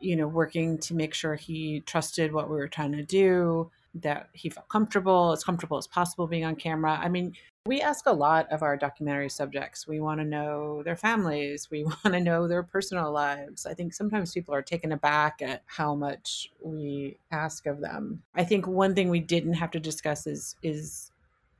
you 0.00 0.14
know, 0.14 0.28
working 0.28 0.78
to 0.78 0.94
make 0.94 1.12
sure 1.12 1.34
he 1.34 1.80
trusted 1.80 2.32
what 2.32 2.48
we 2.48 2.56
were 2.56 2.68
trying 2.68 2.92
to 2.92 3.02
do, 3.02 3.70
that 3.94 4.28
he 4.32 4.48
felt 4.48 4.68
comfortable, 4.68 5.32
as 5.32 5.42
comfortable 5.42 5.76
as 5.76 5.86
possible 5.86 6.26
being 6.26 6.44
on 6.44 6.54
camera. 6.54 6.98
I 7.02 7.08
mean, 7.08 7.34
we 7.66 7.80
ask 7.80 8.06
a 8.06 8.12
lot 8.12 8.50
of 8.52 8.62
our 8.62 8.76
documentary 8.76 9.28
subjects. 9.28 9.88
We 9.88 9.98
want 9.98 10.20
to 10.20 10.24
know 10.24 10.82
their 10.84 10.96
families, 10.96 11.68
we 11.70 11.84
want 12.04 12.04
to 12.04 12.20
know 12.20 12.46
their 12.46 12.62
personal 12.62 13.10
lives. 13.10 13.66
I 13.66 13.74
think 13.74 13.92
sometimes 13.92 14.32
people 14.32 14.54
are 14.54 14.62
taken 14.62 14.92
aback 14.92 15.42
at 15.42 15.62
how 15.66 15.94
much 15.94 16.50
we 16.62 17.18
ask 17.32 17.66
of 17.66 17.80
them. 17.80 18.22
I 18.34 18.44
think 18.44 18.66
one 18.66 18.94
thing 18.94 19.08
we 19.08 19.20
didn't 19.20 19.54
have 19.54 19.72
to 19.72 19.80
discuss 19.80 20.26
is 20.26 20.54
is 20.62 21.10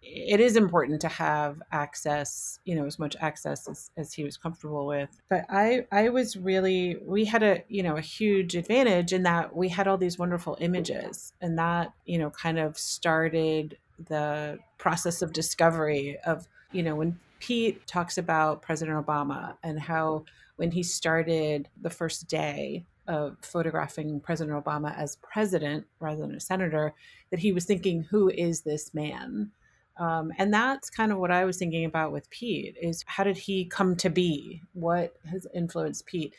it 0.08 0.40
is 0.40 0.56
important 0.56 1.00
to 1.00 1.08
have 1.08 1.60
access 1.72 2.60
you 2.64 2.74
know 2.76 2.86
as 2.86 2.98
much 2.98 3.16
access 3.20 3.68
as, 3.68 3.90
as 3.96 4.12
he 4.12 4.24
was 4.24 4.36
comfortable 4.36 4.86
with. 4.86 5.20
But 5.28 5.44
i 5.48 5.86
i 5.90 6.08
was 6.08 6.36
really 6.36 6.96
we 7.04 7.24
had 7.24 7.42
a 7.42 7.62
you 7.68 7.82
know 7.82 7.96
a 7.96 8.00
huge 8.00 8.54
advantage 8.54 9.12
in 9.12 9.24
that 9.24 9.54
we 9.54 9.68
had 9.68 9.88
all 9.88 9.98
these 9.98 10.18
wonderful 10.18 10.56
images 10.60 11.32
and 11.40 11.58
that 11.58 11.92
you 12.04 12.18
know 12.18 12.30
kind 12.30 12.58
of 12.58 12.78
started 12.78 13.76
the 14.08 14.58
process 14.78 15.22
of 15.22 15.32
discovery 15.32 16.18
of 16.24 16.46
you 16.72 16.82
know 16.82 16.94
when 16.94 17.18
pete 17.40 17.86
talks 17.86 18.18
about 18.18 18.62
president 18.62 19.04
obama 19.04 19.56
and 19.62 19.80
how 19.80 20.24
when 20.56 20.70
he 20.70 20.82
started 20.82 21.68
the 21.80 21.90
first 21.90 22.28
day 22.28 22.84
of 23.08 23.36
photographing 23.40 24.20
president 24.20 24.62
obama 24.62 24.96
as 24.96 25.16
president 25.16 25.86
rather 26.00 26.22
than 26.22 26.34
a 26.34 26.40
senator 26.40 26.92
that 27.30 27.40
he 27.40 27.52
was 27.52 27.64
thinking 27.64 28.02
who 28.02 28.28
is 28.28 28.62
this 28.62 28.92
man 28.92 29.50
um, 29.98 30.32
and 30.36 30.52
that's 30.52 30.90
kind 30.90 31.10
of 31.10 31.18
what 31.18 31.30
I 31.30 31.44
was 31.44 31.56
thinking 31.56 31.84
about 31.84 32.12
with 32.12 32.28
Pete 32.28 32.76
is 32.80 33.02
how 33.06 33.24
did 33.24 33.36
he 33.36 33.64
come 33.64 33.96
to 33.96 34.10
be? 34.10 34.62
What 34.74 35.14
has 35.30 35.46
influenced 35.54 36.06
Pete 36.06 36.34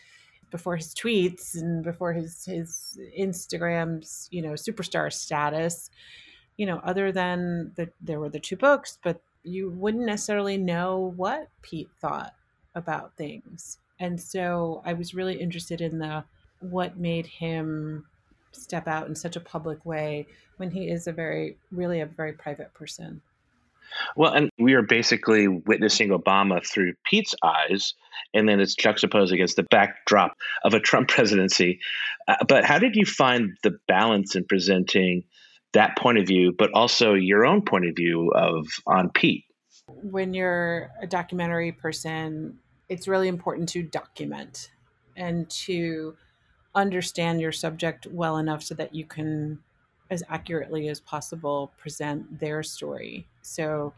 before 0.51 0.75
his 0.75 0.93
tweets 0.93 1.55
and 1.55 1.83
before 1.83 2.13
his 2.13 2.45
his 2.45 2.99
Instagram's 3.19 4.27
you 4.31 4.41
know 4.41 4.51
superstar 4.53 5.11
status? 5.11 5.89
You 6.57 6.67
know, 6.67 6.79
other 6.83 7.11
than 7.11 7.71
that, 7.75 7.89
there 8.01 8.19
were 8.19 8.29
the 8.29 8.39
two 8.39 8.55
books, 8.55 8.99
but 9.03 9.21
you 9.43 9.69
wouldn't 9.71 10.05
necessarily 10.05 10.57
know 10.57 11.13
what 11.15 11.49
Pete 11.61 11.89
thought 11.99 12.33
about 12.75 13.15
things. 13.15 13.79
And 13.99 14.21
so 14.21 14.81
I 14.85 14.93
was 14.93 15.15
really 15.15 15.39
interested 15.39 15.81
in 15.81 15.97
the 15.97 16.23
what 16.59 16.97
made 16.97 17.25
him 17.25 18.05
step 18.51 18.87
out 18.87 19.07
in 19.07 19.15
such 19.15 19.35
a 19.35 19.39
public 19.39 19.85
way 19.85 20.27
when 20.57 20.71
he 20.71 20.89
is 20.89 21.07
a 21.07 21.11
very 21.11 21.57
really 21.71 22.01
a 22.01 22.05
very 22.05 22.33
private 22.33 22.73
person. 22.75 23.21
Well, 24.15 24.33
and 24.33 24.49
we 24.57 24.73
are 24.73 24.81
basically 24.81 25.47
witnessing 25.47 26.09
Obama 26.09 26.65
through 26.65 26.93
Pete's 27.05 27.35
eyes, 27.43 27.93
and 28.33 28.47
then 28.47 28.59
it's 28.59 28.75
juxtaposed 28.75 29.33
against 29.33 29.55
the 29.55 29.63
backdrop 29.63 30.33
of 30.63 30.73
a 30.73 30.79
Trump 30.79 31.07
presidency. 31.09 31.79
Uh, 32.27 32.35
but 32.47 32.65
how 32.65 32.79
did 32.79 32.95
you 32.95 33.05
find 33.05 33.57
the 33.63 33.77
balance 33.87 34.35
in 34.35 34.45
presenting 34.45 35.23
that 35.73 35.97
point 35.97 36.17
of 36.17 36.27
view, 36.27 36.53
but 36.57 36.71
also 36.73 37.13
your 37.13 37.45
own 37.45 37.61
point 37.61 37.87
of 37.87 37.95
view 37.95 38.31
of 38.35 38.67
on 38.85 39.09
Pete? 39.09 39.43
When 39.87 40.33
you're 40.33 40.89
a 41.01 41.07
documentary 41.07 41.71
person, 41.71 42.59
it's 42.89 43.07
really 43.07 43.27
important 43.27 43.69
to 43.69 43.83
document 43.83 44.71
and 45.15 45.49
to 45.49 46.15
understand 46.75 47.41
your 47.41 47.51
subject 47.51 48.05
well 48.07 48.37
enough 48.37 48.63
so 48.63 48.75
that 48.75 48.93
you 48.93 49.05
can 49.05 49.59
as 50.09 50.23
accurately 50.29 50.87
as 50.87 50.99
possible 50.99 51.71
present 51.77 52.39
their 52.39 52.63
story. 52.63 53.27
So 53.41 53.93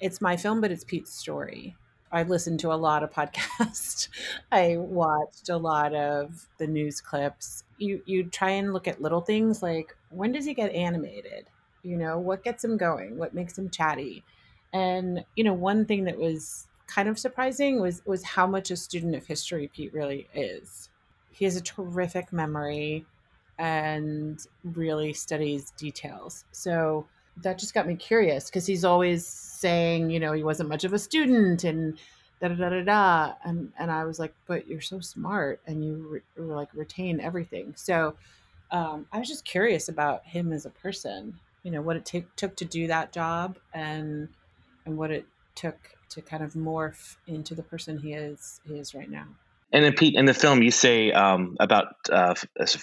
it's 0.00 0.20
my 0.20 0.36
film, 0.36 0.60
but 0.60 0.70
it's 0.70 0.84
Pete's 0.84 1.12
story. 1.12 1.76
I 2.12 2.22
listened 2.22 2.60
to 2.60 2.72
a 2.72 2.74
lot 2.74 3.02
of 3.02 3.10
podcasts. 3.12 4.08
I 4.52 4.76
watched 4.76 5.48
a 5.48 5.56
lot 5.56 5.94
of 5.94 6.48
the 6.58 6.66
news 6.66 7.00
clips. 7.00 7.64
You 7.78 8.02
you 8.06 8.24
try 8.24 8.50
and 8.50 8.72
look 8.72 8.86
at 8.86 9.02
little 9.02 9.20
things 9.20 9.62
like 9.62 9.96
when 10.10 10.32
does 10.32 10.44
he 10.44 10.54
get 10.54 10.72
animated? 10.72 11.50
You 11.82 11.96
know, 11.96 12.18
what 12.18 12.44
gets 12.44 12.64
him 12.64 12.76
going? 12.76 13.18
What 13.18 13.34
makes 13.34 13.58
him 13.58 13.68
chatty? 13.68 14.24
And 14.72 15.24
you 15.34 15.44
know, 15.44 15.52
one 15.52 15.84
thing 15.84 16.04
that 16.04 16.18
was 16.18 16.68
kind 16.86 17.08
of 17.08 17.18
surprising 17.18 17.80
was 17.80 18.02
was 18.06 18.22
how 18.22 18.46
much 18.46 18.70
a 18.70 18.76
student 18.76 19.16
of 19.16 19.26
history 19.26 19.68
Pete 19.74 19.92
really 19.92 20.28
is. 20.34 20.90
He 21.30 21.44
has 21.46 21.56
a 21.56 21.60
terrific 21.60 22.32
memory 22.32 23.04
and 23.58 24.46
really 24.64 25.12
studies 25.12 25.70
details. 25.72 26.44
So 26.52 27.06
that 27.42 27.58
just 27.58 27.74
got 27.74 27.86
me 27.86 27.96
curious 27.96 28.46
because 28.46 28.66
he's 28.66 28.84
always 28.84 29.26
saying, 29.26 30.10
you 30.10 30.20
know, 30.20 30.32
he 30.32 30.42
wasn't 30.42 30.68
much 30.68 30.84
of 30.84 30.92
a 30.92 30.98
student 30.98 31.64
and 31.64 31.98
da 32.40 32.48
da 32.48 32.54
da 32.54 32.68
da 32.68 32.82
da. 32.82 33.32
And, 33.44 33.72
and 33.78 33.90
I 33.90 34.04
was 34.04 34.18
like, 34.18 34.34
but 34.46 34.68
you're 34.68 34.80
so 34.80 35.00
smart 35.00 35.60
and 35.66 35.84
you 35.84 36.22
re- 36.36 36.44
like 36.44 36.68
retain 36.74 37.20
everything. 37.20 37.74
So 37.76 38.14
um, 38.70 39.06
I 39.12 39.18
was 39.18 39.28
just 39.28 39.44
curious 39.44 39.88
about 39.88 40.24
him 40.24 40.52
as 40.52 40.66
a 40.66 40.70
person, 40.70 41.38
you 41.62 41.70
know, 41.70 41.82
what 41.82 41.96
it 41.96 42.04
t- 42.04 42.26
took 42.36 42.56
to 42.56 42.64
do 42.64 42.86
that 42.88 43.12
job 43.12 43.56
and, 43.72 44.28
and 44.86 44.96
what 44.96 45.10
it 45.10 45.26
took 45.54 45.76
to 46.10 46.22
kind 46.22 46.42
of 46.42 46.54
morph 46.54 47.16
into 47.26 47.54
the 47.54 47.62
person 47.62 47.98
he 47.98 48.12
is, 48.12 48.60
he 48.66 48.74
is 48.74 48.94
right 48.94 49.10
now. 49.10 49.26
And 49.74 49.84
then 49.84 49.92
Pete, 49.94 50.14
in 50.14 50.24
the 50.24 50.32
film, 50.32 50.62
you 50.62 50.70
say 50.70 51.10
um, 51.10 51.56
about 51.58 51.96
uh, 52.08 52.34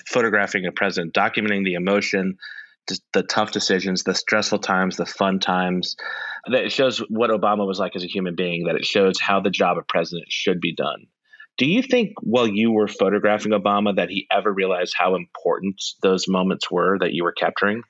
photographing 0.10 0.66
a 0.66 0.74
president, 0.74 1.14
documenting 1.14 1.64
the 1.64 1.76
emotion, 1.76 2.38
the 3.14 3.24
tough 3.24 3.54
decisions, 3.54 4.04
the 4.04 4.14
stressful 4.14 4.60
times, 4.60 4.98
the 4.98 5.06
fun 5.06 5.40
times. 5.40 5.96
That 6.52 6.66
it 6.66 6.72
shows 6.74 6.98
what 7.10 7.30
Obama 7.30 7.66
was 7.66 7.80
like 7.80 7.96
as 7.96 8.04
a 8.04 8.08
human 8.08 8.36
being. 8.36 8.66
That 8.66 8.76
it 8.76 8.84
shows 8.84 9.22
how 9.22 9.40
the 9.40 9.50
job 9.50 9.78
of 9.78 9.88
president 9.88 10.30
should 10.30 10.60
be 10.60 10.76
done. 10.76 11.08
Do 11.58 11.66
you 11.66 11.82
think 11.82 12.12
while 12.22 12.48
you 12.48 12.72
were 12.72 12.90
photographing 12.90 13.54
Obama 13.54 13.96
that 13.96 14.10
he 14.10 14.28
ever 14.30 14.52
realized 14.52 14.94
how 14.98 15.16
important 15.16 15.82
those 16.02 16.28
moments 16.28 16.70
were 16.70 17.00
that 17.00 17.14
you 17.14 17.24
were 17.24 17.32
capturing? 17.32 17.84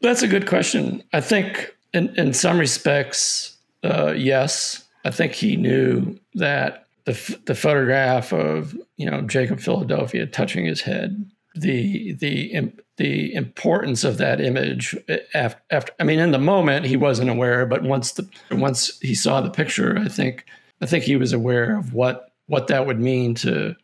That's 0.00 0.22
a 0.22 0.28
good 0.28 0.46
question. 0.46 1.02
I 1.12 1.20
think 1.20 1.74
in, 1.92 2.14
in 2.16 2.34
some 2.34 2.58
respects, 2.58 3.56
uh, 3.82 4.12
yes. 4.16 4.84
I 5.04 5.10
think 5.10 5.32
he 5.32 5.56
knew 5.56 6.20
that 6.34 6.86
the 7.04 7.38
the 7.46 7.54
photograph 7.54 8.32
of 8.32 8.76
you 8.96 9.10
know 9.10 9.22
Jacob 9.22 9.60
Philadelphia 9.60 10.26
touching 10.26 10.64
his 10.64 10.80
head, 10.80 11.30
the 11.54 12.12
the 12.14 12.72
the 12.96 13.34
importance 13.34 14.04
of 14.04 14.18
that 14.18 14.40
image 14.40 14.96
eh, 15.08 15.18
after, 15.34 15.60
after 15.70 15.92
I 15.98 16.04
mean 16.04 16.18
in 16.18 16.30
the 16.30 16.38
moment 16.38 16.86
he 16.86 16.96
wasn't 16.96 17.30
aware, 17.30 17.66
but 17.66 17.82
once 17.82 18.12
the 18.12 18.28
once 18.50 18.98
he 19.00 19.14
saw 19.14 19.40
the 19.40 19.50
picture, 19.50 19.98
I 19.98 20.08
think 20.08 20.44
I 20.80 20.86
think 20.86 21.04
he 21.04 21.16
was 21.16 21.32
aware 21.32 21.76
of 21.76 21.94
what 21.94 22.32
what 22.46 22.68
that 22.68 22.86
would 22.86 23.00
mean 23.00 23.34
to 23.36 23.74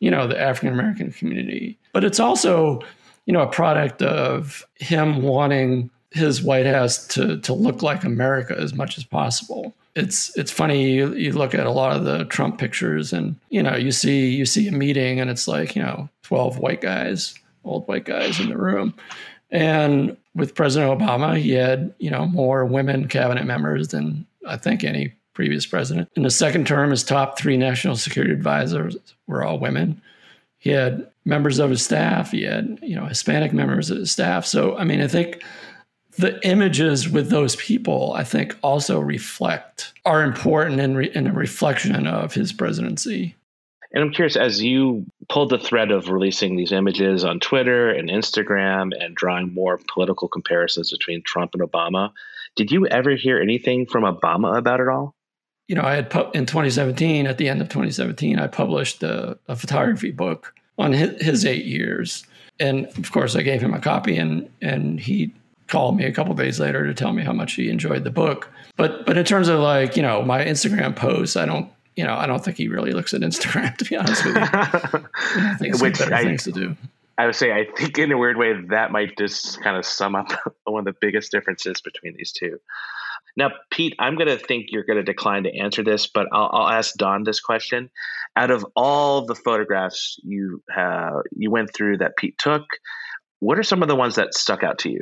you 0.00 0.10
know 0.10 0.26
the 0.26 0.40
African 0.40 0.72
American 0.72 1.12
community. 1.12 1.78
But 1.92 2.04
it's 2.04 2.20
also 2.20 2.80
you 3.26 3.32
know 3.32 3.42
a 3.42 3.48
product 3.50 4.02
of 4.02 4.66
him 4.76 5.22
wanting 5.22 5.90
his 6.10 6.42
White 6.42 6.66
House 6.66 7.06
to 7.08 7.38
to 7.40 7.52
look 7.52 7.82
like 7.82 8.04
America 8.04 8.56
as 8.58 8.74
much 8.74 8.98
as 8.98 9.04
possible 9.04 9.74
it's 9.96 10.36
it's 10.36 10.50
funny 10.50 10.92
you, 10.92 11.14
you 11.14 11.32
look 11.32 11.54
at 11.54 11.66
a 11.66 11.70
lot 11.70 11.96
of 11.96 12.04
the 12.04 12.24
Trump 12.24 12.58
pictures 12.58 13.12
and 13.12 13.36
you 13.50 13.62
know 13.62 13.76
you 13.76 13.92
see 13.92 14.28
you 14.30 14.44
see 14.44 14.66
a 14.66 14.72
meeting 14.72 15.20
and 15.20 15.30
it's 15.30 15.46
like 15.46 15.76
you 15.76 15.82
know 15.82 16.08
12 16.22 16.58
white 16.58 16.80
guys 16.80 17.34
old 17.64 17.86
white 17.88 18.04
guys 18.04 18.40
in 18.40 18.48
the 18.48 18.58
room. 18.58 18.94
And 19.50 20.16
with 20.34 20.54
President 20.54 20.98
Obama 20.98 21.38
he 21.38 21.52
had 21.52 21.94
you 21.98 22.10
know 22.10 22.26
more 22.26 22.64
women 22.64 23.08
cabinet 23.08 23.44
members 23.44 23.88
than 23.88 24.26
I 24.46 24.56
think 24.56 24.82
any 24.82 25.14
previous 25.32 25.66
president. 25.66 26.08
In 26.16 26.22
the 26.22 26.30
second 26.30 26.66
term 26.66 26.90
his 26.90 27.04
top 27.04 27.38
3 27.38 27.56
national 27.56 27.96
security 27.96 28.32
advisors 28.32 28.96
were 29.26 29.44
all 29.44 29.58
women. 29.58 30.00
He 30.58 30.70
had 30.70 31.08
members 31.24 31.58
of 31.58 31.70
his 31.70 31.84
staff 31.84 32.32
he 32.32 32.42
had 32.42 32.80
you 32.82 32.96
know 32.96 33.06
Hispanic 33.06 33.52
members 33.52 33.90
of 33.90 33.98
his 33.98 34.10
staff. 34.10 34.44
So 34.44 34.76
I 34.76 34.82
mean 34.82 35.00
I 35.00 35.06
think 35.06 35.44
the 36.16 36.40
images 36.46 37.08
with 37.08 37.30
those 37.30 37.56
people, 37.56 38.12
I 38.14 38.24
think, 38.24 38.56
also 38.62 39.00
reflect 39.00 39.92
are 40.04 40.22
important 40.22 40.80
in, 40.80 40.96
re, 40.96 41.10
in 41.14 41.26
a 41.26 41.32
reflection 41.32 42.06
of 42.06 42.34
his 42.34 42.52
presidency. 42.52 43.34
And 43.92 44.02
I'm 44.02 44.12
curious, 44.12 44.36
as 44.36 44.62
you 44.62 45.06
pulled 45.28 45.50
the 45.50 45.58
thread 45.58 45.92
of 45.92 46.08
releasing 46.08 46.56
these 46.56 46.72
images 46.72 47.24
on 47.24 47.38
Twitter 47.38 47.90
and 47.90 48.08
Instagram 48.10 48.90
and 48.98 49.14
drawing 49.14 49.54
more 49.54 49.80
political 49.88 50.26
comparisons 50.26 50.90
between 50.90 51.22
Trump 51.22 51.54
and 51.54 51.62
Obama, 51.62 52.10
did 52.56 52.72
you 52.72 52.86
ever 52.88 53.14
hear 53.14 53.40
anything 53.40 53.86
from 53.86 54.02
Obama 54.02 54.58
about 54.58 54.80
it 54.80 54.88
all? 54.88 55.14
You 55.68 55.76
know, 55.76 55.82
I 55.82 55.94
had 55.94 56.10
pu- 56.10 56.30
in 56.34 56.44
2017, 56.44 57.26
at 57.26 57.38
the 57.38 57.48
end 57.48 57.60
of 57.60 57.68
2017, 57.68 58.38
I 58.38 58.48
published 58.48 59.02
a, 59.02 59.38
a 59.48 59.56
photography 59.56 60.10
book 60.10 60.54
on 60.76 60.92
his, 60.92 61.22
his 61.22 61.46
eight 61.46 61.64
years, 61.64 62.24
and 62.60 62.86
of 62.98 63.12
course, 63.12 63.34
I 63.34 63.42
gave 63.42 63.62
him 63.62 63.74
a 63.74 63.80
copy, 63.80 64.16
and 64.16 64.50
and 64.60 65.00
he 65.00 65.32
called 65.68 65.96
me 65.96 66.04
a 66.04 66.12
couple 66.12 66.34
days 66.34 66.60
later 66.60 66.86
to 66.86 66.94
tell 66.94 67.12
me 67.12 67.22
how 67.22 67.32
much 67.32 67.54
he 67.54 67.70
enjoyed 67.70 68.04
the 68.04 68.10
book. 68.10 68.50
But 68.76 69.06
but 69.06 69.16
in 69.16 69.24
terms 69.24 69.48
of 69.48 69.60
like 69.60 69.96
you 69.96 70.02
know 70.02 70.22
my 70.22 70.44
Instagram 70.44 70.96
posts, 70.96 71.36
I 71.36 71.46
don't 71.46 71.70
you 71.96 72.04
know 72.04 72.14
I 72.14 72.26
don't 72.26 72.44
think 72.44 72.56
he 72.56 72.68
really 72.68 72.92
looks 72.92 73.14
at 73.14 73.20
Instagram 73.20 73.76
to 73.78 73.84
be 73.84 73.96
honest 73.96 74.24
with 74.24 74.36
you. 75.60 75.72
Which 75.80 75.98
better 75.98 76.14
I, 76.14 76.24
things 76.24 76.44
to 76.44 76.52
do. 76.52 76.76
I 77.16 77.26
would 77.26 77.36
say 77.36 77.52
I 77.52 77.66
think 77.76 77.98
in 77.98 78.12
a 78.12 78.18
weird 78.18 78.36
way 78.36 78.52
that 78.70 78.90
might 78.90 79.16
just 79.16 79.62
kind 79.62 79.76
of 79.76 79.84
sum 79.84 80.14
up 80.14 80.32
one 80.64 80.80
of 80.80 80.84
the 80.86 80.98
biggest 81.00 81.30
differences 81.30 81.80
between 81.80 82.16
these 82.16 82.32
two. 82.32 82.58
Now, 83.36 83.50
Pete, 83.72 83.96
I'm 83.98 84.14
going 84.14 84.28
to 84.28 84.38
think 84.38 84.66
you're 84.68 84.84
going 84.84 84.98
to 84.98 85.02
decline 85.02 85.42
to 85.42 85.56
answer 85.56 85.82
this, 85.82 86.06
but 86.06 86.28
I'll, 86.32 86.50
I'll 86.52 86.68
ask 86.68 86.94
Dawn 86.94 87.24
this 87.24 87.40
question. 87.40 87.90
Out 88.36 88.52
of 88.52 88.64
all 88.76 89.26
the 89.26 89.34
photographs 89.34 90.20
you 90.22 90.62
have, 90.70 91.14
you 91.32 91.50
went 91.50 91.74
through 91.74 91.98
that 91.98 92.16
Pete 92.16 92.38
took, 92.38 92.62
what 93.40 93.58
are 93.58 93.64
some 93.64 93.82
of 93.82 93.88
the 93.88 93.96
ones 93.96 94.14
that 94.14 94.34
stuck 94.34 94.62
out 94.62 94.78
to 94.80 94.90
you? 94.90 95.00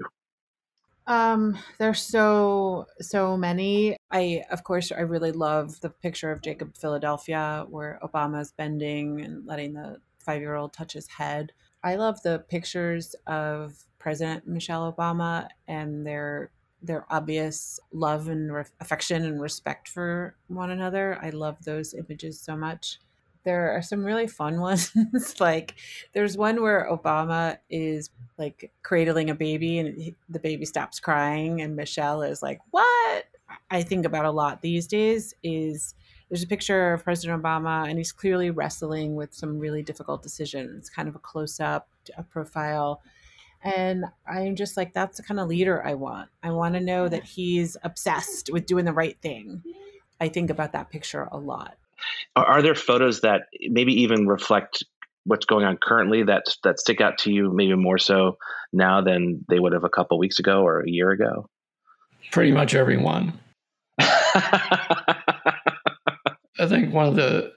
Um, 1.07 1.59
there's 1.79 2.01
so 2.01 2.87
so 3.01 3.37
many. 3.37 3.97
I 4.11 4.45
of 4.51 4.65
course 4.65 4.93
I 4.93 5.01
really 5.01 5.33
love 5.33 5.81
the 5.81 5.91
picture 5.91 6.31
of 6.31 6.43
Jacob 6.43 6.77
Philadelphia 6.77 7.67
where 7.69 7.99
Obama 8.03 8.41
is 8.41 8.53
bending 8.53 9.21
and 9.21 9.45
letting 9.47 9.75
the 9.75 10.01
five 10.19 10.41
year 10.41 10.55
old 10.55 10.73
touch 10.73 10.93
his 10.93 11.09
head. 11.09 11.53
I 11.83 11.97
love 11.97 12.23
the 12.23 12.45
pictures 12.49 13.15
of 13.27 13.85
President 13.99 14.47
Michelle 14.47 14.93
Obama 14.93 15.49
and 15.67 16.07
their 16.07 16.51
their 16.83 17.07
obvious 17.11 17.79
love 17.93 18.29
and 18.29 18.53
re- 18.53 18.65
affection 18.81 19.25
and 19.25 19.41
respect 19.41 19.89
for 19.89 20.37
one 20.49 20.71
another. 20.71 21.19
I 21.23 21.31
love 21.31 21.65
those 21.65 21.95
images 21.95 22.41
so 22.41 22.57
much. 22.57 22.99
There 23.45 23.73
are 23.77 23.83
some 23.83 24.05
really 24.05 24.27
fun 24.27 24.61
ones. 24.69 24.93
like 25.41 25.75
there's 26.13 26.37
one 26.37 26.63
where 26.63 26.89
Obama 26.91 27.59
is 27.71 28.11
like 28.39 28.73
cradling 28.83 29.31
a 29.31 29.35
baby 29.35 29.79
and 29.79 30.15
the 30.29 30.41
baby 30.41 30.65
stops 30.65 31.01
crying 31.01 31.61
and 31.61 31.77
Michelle 31.77 32.23
is 32.23 32.43
like, 32.43 32.61
"What?" 32.71 33.25
I 33.71 33.83
think 33.83 34.07
about 34.07 34.25
a 34.25 34.31
lot 34.31 34.63
these 34.63 34.87
days 34.87 35.35
is 35.43 35.95
there's 36.33 36.43
a 36.43 36.47
picture 36.47 36.95
of 36.95 37.05
President 37.05 37.43
Obama, 37.43 37.87
and 37.87 37.99
he's 37.99 38.11
clearly 38.11 38.51
wrestling 38.51 39.17
with 39.17 39.35
some 39.35 39.59
really 39.59 39.83
difficult 39.83 40.23
decisions, 40.23 40.89
kind 40.89 41.07
of 41.07 41.15
a 41.15 41.19
close 41.19 41.61
up, 41.61 41.89
a 42.17 42.23
profile. 42.23 43.03
And 43.63 44.07
I'm 44.27 44.57
just 44.57 44.79
like, 44.79 44.95
that's 44.95 45.19
the 45.19 45.23
kind 45.23 45.39
of 45.39 45.49
leader 45.49 45.85
I 45.87 45.93
want. 45.93 46.31
I 46.43 46.51
want 46.51 46.75
to 46.75 46.81
know 46.81 47.07
that 47.07 47.23
he's 47.23 47.77
obsessed 47.83 48.51
with 48.51 48.65
doing 48.65 48.87
the 48.87 48.95
right 48.95 49.19
thing. 49.21 49.63
I 50.23 50.29
think 50.29 50.49
about 50.49 50.73
that 50.73 50.89
picture 50.89 51.29
a 51.31 51.37
lot. 51.37 51.77
Are 52.37 52.63
there 52.63 52.75
photos 52.75 53.21
that 53.21 53.43
maybe 53.69 54.03
even 54.03 54.27
reflect 54.27 54.85
what's 55.25 55.47
going 55.47 55.65
on 55.65 55.77
currently 55.77 56.25
that 56.25 56.45
that 56.65 56.81
stick 56.81 57.01
out 57.01 57.19
to 57.19 57.33
you 57.33 57.53
maybe 57.53 57.75
more 57.75 57.99
so 57.99 58.37
now 58.73 59.01
than 59.01 59.45
they 59.49 59.59
would 59.59 59.73
have 59.73 59.85
a 59.85 59.89
couple 59.89 60.19
weeks 60.19 60.39
ago 60.39 60.63
or 60.63 60.81
a 60.81 60.91
year 60.91 61.11
ago? 61.11 61.47
Pretty 62.31 62.53
much 62.53 62.75
every 62.75 62.97
one. 62.97 63.39
I 66.63 66.69
think 66.69 66.93
one 66.93 67.09
of 67.09 67.17
the 67.17 67.53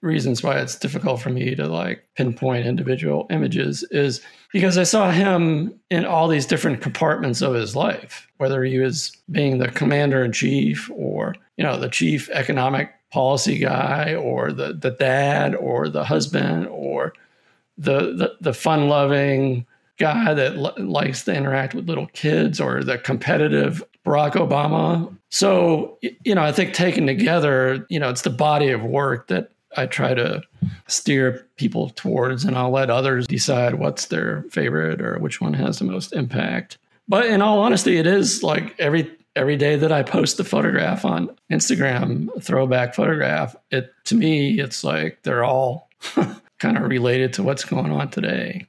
reasons 0.00 0.42
why 0.42 0.58
it's 0.58 0.78
difficult 0.78 1.20
for 1.20 1.30
me 1.30 1.54
to 1.54 1.66
like 1.66 2.04
pinpoint 2.16 2.66
individual 2.66 3.26
images 3.30 3.84
is 3.90 4.22
because 4.52 4.78
I 4.78 4.84
saw 4.84 5.10
him 5.10 5.78
in 5.90 6.04
all 6.04 6.28
these 6.28 6.46
different 6.46 6.80
compartments 6.80 7.42
of 7.42 7.54
his 7.54 7.76
life, 7.76 8.26
whether 8.38 8.64
he 8.64 8.78
was 8.78 9.12
being 9.30 9.58
the 9.58 9.68
commander 9.68 10.24
in 10.24 10.32
chief 10.32 10.90
or, 10.94 11.34
you 11.56 11.64
know, 11.64 11.78
the 11.78 11.90
chief 11.90 12.30
economic 12.30 12.92
policy 13.10 13.58
guy 13.58 14.14
or 14.14 14.52
the, 14.52 14.72
the 14.72 14.90
dad 14.90 15.54
or 15.54 15.88
the 15.88 16.04
husband 16.04 16.66
or 16.68 17.12
the, 17.76 18.14
the, 18.14 18.36
the 18.40 18.52
fun 18.52 18.88
loving 18.88 19.66
guy 19.98 20.34
that 20.34 20.56
l- 20.56 20.74
likes 20.78 21.24
to 21.24 21.34
interact 21.34 21.74
with 21.74 21.88
little 21.88 22.06
kids 22.08 22.60
or 22.60 22.84
the 22.84 22.98
competitive 22.98 23.82
Barack 24.04 24.32
Obama. 24.32 25.14
So, 25.30 25.98
you 26.24 26.34
know, 26.34 26.42
I 26.42 26.52
think 26.52 26.72
taken 26.72 27.06
together, 27.06 27.86
you 27.88 27.98
know, 27.98 28.08
it's 28.08 28.22
the 28.22 28.30
body 28.30 28.70
of 28.70 28.82
work 28.82 29.28
that 29.28 29.50
I 29.76 29.86
try 29.86 30.14
to 30.14 30.42
steer 30.86 31.46
people 31.56 31.90
towards, 31.90 32.44
and 32.44 32.56
I'll 32.56 32.70
let 32.70 32.90
others 32.90 33.26
decide 33.26 33.74
what's 33.74 34.06
their 34.06 34.42
favorite 34.50 35.00
or 35.02 35.18
which 35.18 35.40
one 35.40 35.52
has 35.54 35.78
the 35.78 35.84
most 35.84 36.14
impact. 36.14 36.78
But 37.06 37.26
in 37.26 37.42
all 37.42 37.60
honesty, 37.60 37.98
it 37.98 38.06
is 38.06 38.42
like 38.42 38.74
every 38.78 39.10
every 39.38 39.56
day 39.56 39.76
that 39.76 39.92
I 39.92 40.02
post 40.02 40.36
the 40.36 40.42
photograph 40.42 41.04
on 41.04 41.30
Instagram, 41.48 42.28
throwback 42.42 42.92
photograph, 42.92 43.54
it 43.70 43.92
to 44.06 44.16
me, 44.16 44.58
it's 44.58 44.82
like 44.82 45.22
they're 45.22 45.44
all 45.44 45.88
kind 46.58 46.76
of 46.76 46.82
related 46.82 47.32
to 47.34 47.44
what's 47.44 47.64
going 47.64 47.92
on 47.92 48.10
today. 48.10 48.66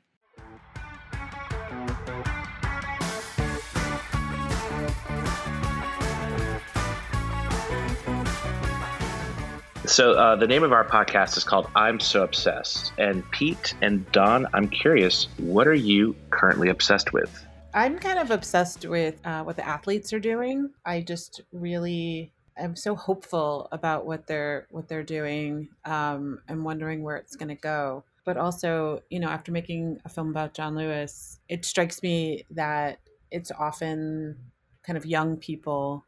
So 9.88 10.14
uh, 10.14 10.36
the 10.36 10.46
name 10.46 10.62
of 10.62 10.72
our 10.72 10.86
podcast 10.86 11.36
is 11.36 11.44
called 11.44 11.68
"I'm 11.76 12.00
So 12.00 12.24
Obsessed." 12.24 12.94
And 13.00 13.30
Pete 13.32 13.74
and 13.82 14.10
Dawn, 14.12 14.46
I'm 14.54 14.70
curious, 14.70 15.30
what 15.38 15.68
are 15.68 15.74
you 15.74 16.16
currently 16.30 16.70
obsessed 16.70 17.12
with? 17.12 17.48
I'm 17.74 18.00
kind 18.00 18.18
of 18.18 18.32
obsessed 18.32 18.86
with 18.86 19.24
uh, 19.26 19.44
what 19.44 19.56
the 19.56 19.68
athletes 19.68 20.12
are 20.12 20.20
doing. 20.20 20.72
I 20.86 21.02
just 21.02 21.42
really 21.52 22.32
am 22.58 22.76
so 22.76 22.96
hopeful 22.96 23.68
about 23.72 24.08
what 24.08 24.26
they're 24.26 24.68
what 24.72 24.88
they're 24.88 25.04
doing. 25.04 25.70
Um, 25.86 26.42
I'm 26.50 26.64
wondering 26.64 27.04
where 27.04 27.18
it's 27.18 27.36
going 27.36 27.50
to 27.50 27.56
go. 27.56 28.04
But 28.26 28.38
also, 28.38 29.02
you 29.10 29.20
know, 29.20 29.30
after 29.30 29.52
making 29.52 30.00
a 30.04 30.10
film 30.10 30.30
about 30.30 30.56
John 30.56 30.76
Lewis, 30.76 31.40
it 31.48 31.64
strikes 31.64 32.02
me 32.02 32.44
that 32.52 33.00
it's 33.32 33.52
often 33.52 34.38
kind 34.84 34.98
of 34.98 35.06
young 35.06 35.38
people 35.38 36.04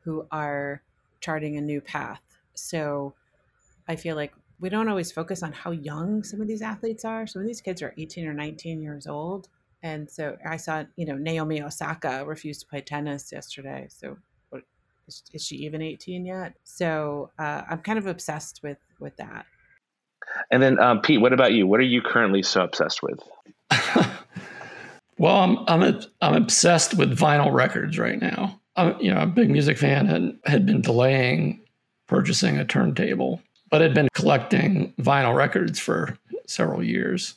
who 0.00 0.26
are 0.30 0.82
charting 1.20 1.56
a 1.58 1.60
new 1.60 1.80
path. 1.80 2.22
So 2.54 3.14
I 3.86 3.96
feel 3.96 4.16
like 4.16 4.32
we 4.60 4.70
don't 4.70 4.88
always 4.88 5.12
focus 5.12 5.42
on 5.42 5.52
how 5.52 5.72
young 5.72 6.22
some 6.22 6.40
of 6.40 6.48
these 6.48 6.62
athletes 6.62 7.04
are. 7.04 7.26
Some 7.26 7.42
of 7.42 7.48
these 7.48 7.60
kids 7.60 7.82
are 7.82 7.94
18 7.98 8.26
or 8.26 8.32
19 8.32 8.80
years 8.80 9.06
old. 9.06 9.48
And 9.82 10.10
so 10.10 10.36
I 10.48 10.56
saw, 10.56 10.84
you 10.96 11.06
know, 11.06 11.16
Naomi 11.16 11.62
Osaka 11.62 12.24
refused 12.24 12.60
to 12.60 12.66
play 12.66 12.80
tennis 12.80 13.32
yesterday. 13.32 13.86
So 13.88 14.16
what, 14.50 14.62
is, 15.08 15.22
is 15.32 15.44
she 15.44 15.56
even 15.56 15.82
18 15.82 16.24
yet? 16.24 16.54
So 16.64 17.30
uh, 17.38 17.62
I'm 17.68 17.78
kind 17.78 17.98
of 17.98 18.06
obsessed 18.06 18.60
with 18.62 18.78
with 19.00 19.16
that. 19.16 19.46
And 20.50 20.62
then 20.62 20.78
um, 20.78 21.00
Pete, 21.00 21.20
what 21.20 21.32
about 21.32 21.52
you? 21.52 21.66
What 21.66 21.80
are 21.80 21.84
you 21.84 22.00
currently 22.00 22.42
so 22.42 22.62
obsessed 22.62 23.02
with? 23.02 23.18
well, 25.18 25.36
I'm 25.36 25.58
I'm 25.66 25.82
a, 25.82 26.00
I'm 26.20 26.34
obsessed 26.34 26.94
with 26.94 27.18
vinyl 27.18 27.52
records 27.52 27.98
right 27.98 28.20
now. 28.20 28.60
I'm 28.76 28.98
you 29.00 29.12
know 29.12 29.20
a 29.20 29.26
big 29.26 29.50
music 29.50 29.78
fan 29.78 30.08
and 30.08 30.38
had 30.44 30.64
been 30.64 30.80
delaying 30.80 31.60
purchasing 32.06 32.58
a 32.58 32.64
turntable 32.64 33.40
but 33.72 33.80
had 33.80 33.94
been 33.94 34.08
collecting 34.12 34.92
vinyl 35.00 35.34
records 35.34 35.80
for 35.80 36.18
several 36.46 36.84
years. 36.84 37.34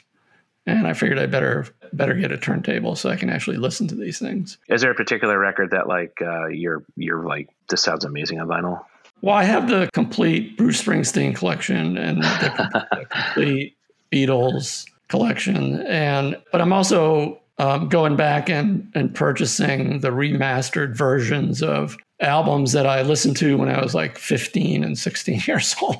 And 0.68 0.86
I 0.86 0.92
figured 0.92 1.18
I 1.18 1.28
better 1.28 1.66
better 1.94 2.14
get 2.14 2.32
a 2.32 2.38
turntable 2.38 2.96
so 2.96 3.10
I 3.10 3.16
can 3.16 3.30
actually 3.30 3.58
listen 3.58 3.88
to 3.88 3.96
these 3.96 4.20
things. 4.20 4.58
Is 4.70 4.82
there 4.82 4.92
a 4.92 4.96
particular 4.96 5.38
record 5.40 5.72
that 5.72 5.88
like 5.88 6.22
uh, 6.22 6.48
you're 6.48 6.84
you're 6.96 7.26
like 7.26 7.50
this 7.70 7.82
sounds 7.82 8.06
amazing 8.06 8.40
on 8.40 8.48
vinyl? 8.48 8.84
Well, 9.22 9.36
I 9.36 9.44
have 9.44 9.70
the 9.70 9.90
complete 9.94 10.58
Bruce 10.58 10.84
Springsteen 10.84 11.36
collection 11.36 11.98
and 11.98 12.22
the, 12.22 12.86
the 12.92 13.06
complete 13.06 13.76
Beatles 14.12 14.86
collection, 15.08 15.82
and 15.84 16.38
but 16.52 16.62
I'm 16.62 16.74
also 16.74 17.40
um, 17.58 17.90
going 17.90 18.16
back 18.16 18.50
and 18.50 18.92
and 18.94 19.14
purchasing 19.14 20.02
the 20.02 20.10
remastered 20.10 20.96
versions 20.96 21.64
of 21.64 21.98
albums 22.20 22.72
that 22.72 22.86
I 22.86 23.02
listened 23.02 23.38
to 23.38 23.58
when 23.58 23.70
I 23.70 23.82
was 23.82 23.94
like 23.94 24.18
15 24.18 24.84
and 24.84 24.98
16 24.98 25.42
years 25.48 25.76
old. 25.82 25.98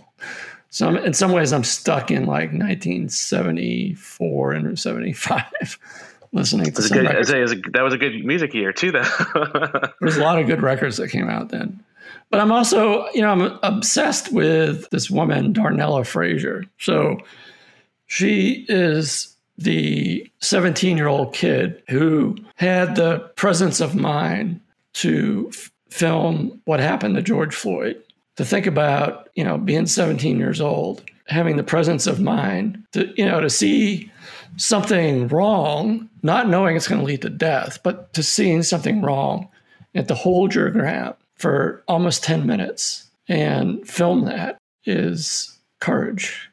So 0.76 0.88
I'm, 0.90 0.98
in 0.98 1.14
some 1.14 1.32
ways, 1.32 1.54
I'm 1.54 1.64
stuck 1.64 2.12
in 2.12 2.26
like 2.26 2.52
1974 2.52 4.52
and 4.52 4.78
75, 4.78 5.80
listening 6.34 6.74
to 6.74 6.82
some 6.82 6.98
good, 6.98 7.06
records. 7.06 7.32
A, 7.32 7.56
that 7.72 7.82
was 7.82 7.94
a 7.94 7.98
good 7.98 8.26
music 8.26 8.54
year 8.54 8.74
too. 8.74 8.92
Though 8.92 9.08
there's 10.02 10.18
a 10.18 10.22
lot 10.22 10.38
of 10.38 10.48
good 10.48 10.62
records 10.62 10.98
that 10.98 11.12
came 11.12 11.30
out 11.30 11.48
then. 11.48 11.82
But 12.30 12.42
I'm 12.42 12.52
also, 12.52 13.06
you 13.14 13.22
know, 13.22 13.30
I'm 13.30 13.58
obsessed 13.64 14.34
with 14.34 14.90
this 14.90 15.10
woman, 15.10 15.54
Darnella 15.54 16.06
Frazier. 16.06 16.66
So 16.78 17.20
she 18.08 18.66
is 18.68 19.34
the 19.58 20.30
17 20.42 20.98
year 20.98 21.08
old 21.08 21.34
kid 21.34 21.82
who 21.88 22.36
had 22.56 22.98
the 22.98 23.20
presence 23.38 23.80
of 23.80 23.96
mind 23.96 24.60
to 24.96 25.50
f- 25.54 25.72
film 25.90 26.62
what 26.66 26.82
happened 26.82 27.16
to 27.16 27.22
George 27.22 27.56
Floyd 27.56 28.04
to 28.36 28.46
think 28.46 28.66
about, 28.66 29.30
you 29.36 29.44
know, 29.44 29.58
being 29.58 29.86
17 29.86 30.38
years 30.38 30.62
old, 30.62 31.04
having 31.28 31.58
the 31.58 31.64
presence 31.64 32.08
of 32.08 32.20
mind 32.20 32.84
to, 32.92 33.14
you 33.16 33.26
know, 33.26 33.40
to 33.42 33.50
see 33.50 34.12
something 34.58 35.28
wrong, 35.28 36.10
not 36.24 36.50
knowing 36.50 36.76
it's 36.76 36.88
going 36.88 37.02
to 37.02 37.08
lead 37.08 37.22
to 37.22 37.30
death, 37.30 37.80
but 37.84 38.14
to 38.14 38.24
seeing 38.24 38.64
something 38.64 39.02
wrong 39.02 39.48
and 39.94 40.08
to 40.08 40.16
hold 40.16 40.54
your 40.54 40.70
ground 40.70 41.16
for 41.36 41.84
almost 41.88 42.24
10 42.24 42.46
minutes 42.46 43.10
and 43.28 43.88
film 43.88 44.26
that 44.26 44.58
is 44.86 45.58
courage. 45.80 46.50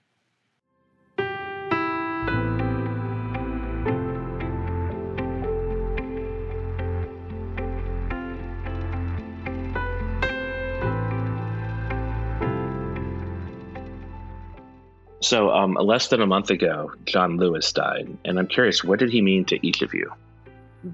So, 15.23 15.51
um, 15.51 15.75
less 15.75 16.09
than 16.09 16.21
a 16.21 16.27
month 16.27 16.51
ago, 16.51 16.93
John 17.05 17.37
Lewis 17.37 17.73
died, 17.73 18.09
and 18.25 18.41
I'm 18.41 18.49
curious, 18.49 18.83
what 18.83 18.99
did 18.99 19.11
he 19.11 19.23
mean 19.23 19.45
to 19.47 19.67
each 19.67 19.81
of 19.81 19.95
you? 19.95 20.13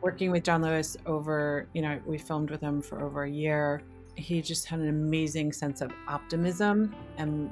Working 0.03 0.31
with 0.31 0.45
John 0.45 0.61
Lewis 0.61 0.99
over, 1.07 1.67
you 1.73 1.81
know, 1.81 1.99
we 2.05 2.19
filmed 2.19 2.51
with 2.51 2.61
him 2.61 2.83
for 2.83 3.03
over 3.03 3.23
a 3.25 3.31
year. 3.31 3.81
He 4.17 4.43
just 4.43 4.67
had 4.67 4.81
an 4.81 4.88
amazing 4.91 5.53
sense 5.55 5.81
of 5.81 5.93
optimism 6.07 6.95
and 7.17 7.51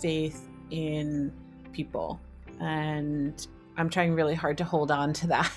faith 0.00 0.48
in 0.70 1.32
people, 1.72 2.20
and 2.58 3.46
I'm 3.76 3.88
trying 3.88 4.14
really 4.14 4.34
hard 4.34 4.58
to 4.58 4.64
hold 4.64 4.90
on 4.90 5.12
to 5.12 5.28
that 5.28 5.52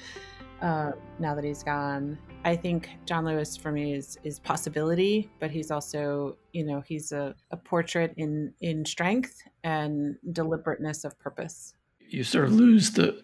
uh, 0.60 0.90
now 1.20 1.36
that 1.36 1.44
he's 1.44 1.62
gone. 1.62 2.18
I 2.44 2.56
think 2.56 2.90
John 3.06 3.24
Lewis 3.24 3.56
for 3.56 3.72
me 3.72 3.94
is 3.94 4.18
is 4.22 4.38
possibility, 4.38 5.30
but 5.40 5.50
he's 5.50 5.70
also, 5.70 6.36
you 6.52 6.64
know, 6.64 6.82
he's 6.86 7.10
a, 7.10 7.34
a 7.50 7.56
portrait 7.56 8.12
in 8.16 8.52
in 8.60 8.84
strength 8.84 9.42
and 9.62 10.16
deliberateness 10.32 11.04
of 11.04 11.18
purpose. 11.18 11.74
You 12.08 12.22
sort 12.22 12.44
of 12.44 12.52
lose 12.52 12.92
the 12.92 13.22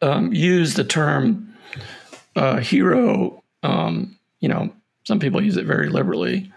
um, 0.00 0.32
use 0.32 0.74
the 0.74 0.84
term 0.84 1.54
uh, 2.36 2.56
hero. 2.58 3.42
Um, 3.62 4.18
you 4.40 4.48
know, 4.48 4.72
some 5.04 5.20
people 5.20 5.44
use 5.44 5.56
it 5.56 5.66
very 5.66 5.90
liberally, 5.90 6.50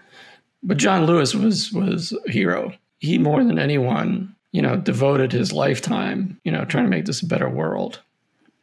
but 0.62 0.78
John 0.78 1.04
Lewis 1.04 1.34
was 1.34 1.72
was 1.72 2.16
a 2.26 2.30
hero. 2.30 2.72
He 3.00 3.18
more 3.18 3.44
than 3.44 3.58
anyone, 3.58 4.34
you 4.52 4.62
know, 4.62 4.76
devoted 4.76 5.32
his 5.32 5.52
lifetime, 5.52 6.40
you 6.44 6.52
know, 6.52 6.64
trying 6.64 6.84
to 6.84 6.90
make 6.90 7.04
this 7.04 7.20
a 7.20 7.26
better 7.26 7.50
world, 7.50 8.00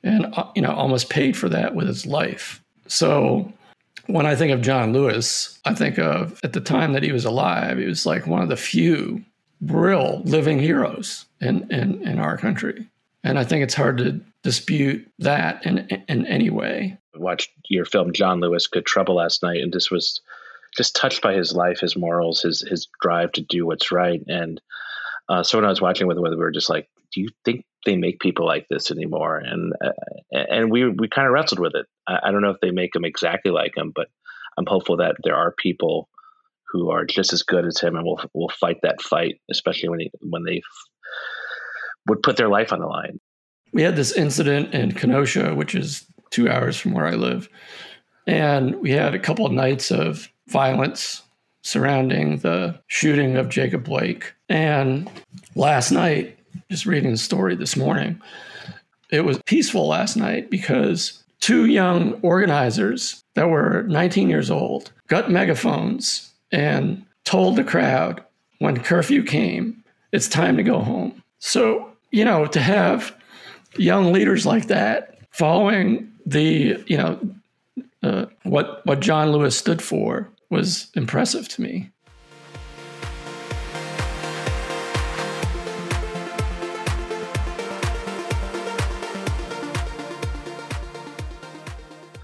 and 0.04 0.34
uh, 0.34 0.50
you 0.56 0.64
know, 0.64 0.72
almost 0.72 1.12
paid 1.12 1.38
for 1.38 1.48
that 1.50 1.76
with 1.76 1.88
his 1.88 2.08
life. 2.08 2.64
So 2.90 3.54
when 4.08 4.26
I 4.26 4.36
think 4.36 4.52
of 4.52 4.62
John 4.62 4.92
Lewis, 4.92 5.60
I 5.66 5.74
think 5.74 5.98
of 6.00 6.40
at 6.44 6.54
the 6.54 6.62
time 6.62 6.94
that 6.94 7.04
he 7.04 7.12
was 7.12 7.26
alive, 7.26 7.78
he 7.78 7.86
was 7.86 8.06
like 8.06 8.28
one 8.28 8.42
of 8.42 8.50
the 8.50 8.58
few 8.58 9.24
real 9.62 10.22
living 10.26 10.60
heroes 10.60 11.26
in, 11.40 11.72
in, 11.72 12.06
in 12.08 12.20
our 12.20 12.38
country. 12.38 12.88
And 13.24 13.38
I 13.38 13.44
think 13.44 13.64
it's 13.64 13.76
hard 13.76 14.00
to 14.00 14.20
dispute 14.42 15.08
that 15.20 15.66
in, 15.66 15.80
in 16.08 16.26
any 16.26 16.50
way. 16.50 16.98
I 17.14 17.20
watched 17.20 17.52
your 17.70 17.86
film 17.86 18.14
John 18.14 18.40
Lewis 18.40 18.68
Good 18.68 18.86
Trouble 18.86 19.16
last 19.16 19.44
night 19.44 19.62
and 19.62 19.72
just 19.72 19.92
was 19.92 20.22
just 20.76 20.96
touched 20.96 21.22
by 21.22 21.34
his 21.34 21.54
life, 21.54 21.80
his 21.80 21.96
morals, 21.96 22.42
his 22.42 22.62
his 22.62 22.88
drive 23.02 23.32
to 23.34 23.42
do 23.42 23.66
what's 23.66 23.92
right. 23.92 24.22
And 24.28 24.62
uh, 25.28 25.44
so 25.44 25.58
when 25.58 25.66
I 25.66 25.70
was 25.70 25.82
watching 25.82 26.08
with 26.08 26.18
him, 26.18 26.24
we 26.24 26.36
were 26.36 26.52
just 26.52 26.70
like, 26.70 26.90
do 27.12 27.22
you 27.22 27.30
think 27.44 27.66
they 27.86 27.96
make 27.96 28.20
people 28.20 28.46
like 28.46 28.68
this 28.70 28.92
anymore? 28.92 29.38
And 29.38 29.74
uh, 29.84 29.92
and 30.32 30.72
we 30.72 30.90
we 30.90 31.08
kind 31.08 31.28
of 31.28 31.34
wrestled 31.34 31.60
with 31.60 31.76
it. 31.76 31.86
I, 32.08 32.20
I, 32.24 32.32
don't 32.32 32.42
know 32.42 32.52
if 32.52 32.62
they 32.62 32.72
make 32.72 32.94
them 32.94 33.06
exactly 33.06 33.52
like 33.52 33.76
him, 33.78 33.92
but 33.96 34.08
I'm 34.58 34.66
hopeful 34.66 34.98
that 34.98 35.16
there 35.24 35.36
are 35.36 35.54
people 35.58 36.10
who 36.72 36.92
are 36.92 37.06
just 37.06 37.34
as 37.34 37.44
good 37.44 37.66
as 37.66 37.80
him 37.80 37.96
and 37.96 38.06
will 38.06 38.22
will 38.34 38.50
fight 38.50 38.78
that 38.84 39.02
fight, 39.02 39.36
especially 39.50 39.90
when 39.90 40.00
he, 40.00 40.12
when 40.22 40.44
they 40.44 40.58
f- 40.58 40.64
would 42.08 42.24
put 42.24 42.38
their 42.38 42.50
life 42.50 42.72
on 42.72 42.80
the 42.80 42.88
line. 42.88 43.20
We 43.72 43.84
had 43.84 43.96
this 43.96 44.12
incident 44.12 44.74
in 44.74 44.94
Kenosha, 44.94 45.54
which 45.54 45.76
is 45.76 46.06
two 46.32 46.50
hours 46.50 46.78
from 46.78 46.94
where 46.94 47.06
I 47.06 47.16
live, 47.16 47.50
and 48.28 48.76
we 48.82 48.92
had 48.92 49.14
a 49.14 49.20
couple 49.20 49.46
of 49.46 49.52
nights 49.52 49.92
of 49.92 50.30
violence 50.48 51.24
surrounding 51.64 52.38
the 52.38 52.80
shooting 52.88 53.36
of 53.36 53.50
Jacob 53.50 53.84
Blake. 53.84 54.34
And 54.48 55.10
last 55.56 55.92
night, 55.92 56.39
just 56.70 56.86
reading 56.86 57.12
the 57.12 57.18
story 57.18 57.56
this 57.56 57.76
morning. 57.76 58.22
It 59.12 59.26
was 59.26 59.42
peaceful 59.46 59.88
last 59.88 60.16
night 60.16 60.52
because 60.52 61.24
two 61.40 61.66
young 61.66 62.14
organizers 62.22 63.24
that 63.34 63.50
were 63.50 63.84
19 63.88 64.30
years 64.30 64.52
old 64.52 64.92
got 65.08 65.32
megaphones 65.32 66.32
and 66.52 67.04
told 67.24 67.56
the 67.56 67.64
crowd 67.64 68.24
when 68.60 68.80
curfew 68.84 69.24
came, 69.24 69.84
it's 70.12 70.28
time 70.28 70.58
to 70.58 70.64
go 70.64 70.80
home. 70.80 71.24
So, 71.40 71.92
you 72.12 72.24
know, 72.24 72.46
to 72.48 72.60
have 72.60 73.16
young 73.78 74.14
leaders 74.14 74.46
like 74.46 74.68
that 74.68 75.18
following 75.32 76.12
the, 76.26 76.84
you 76.86 76.98
know, 76.98 77.20
uh, 78.04 78.26
what 78.44 78.86
what 78.86 79.00
John 79.00 79.32
Lewis 79.32 79.58
stood 79.58 79.82
for 79.82 80.30
was 80.50 80.90
impressive 80.96 81.48
to 81.50 81.62
me. 81.62 81.90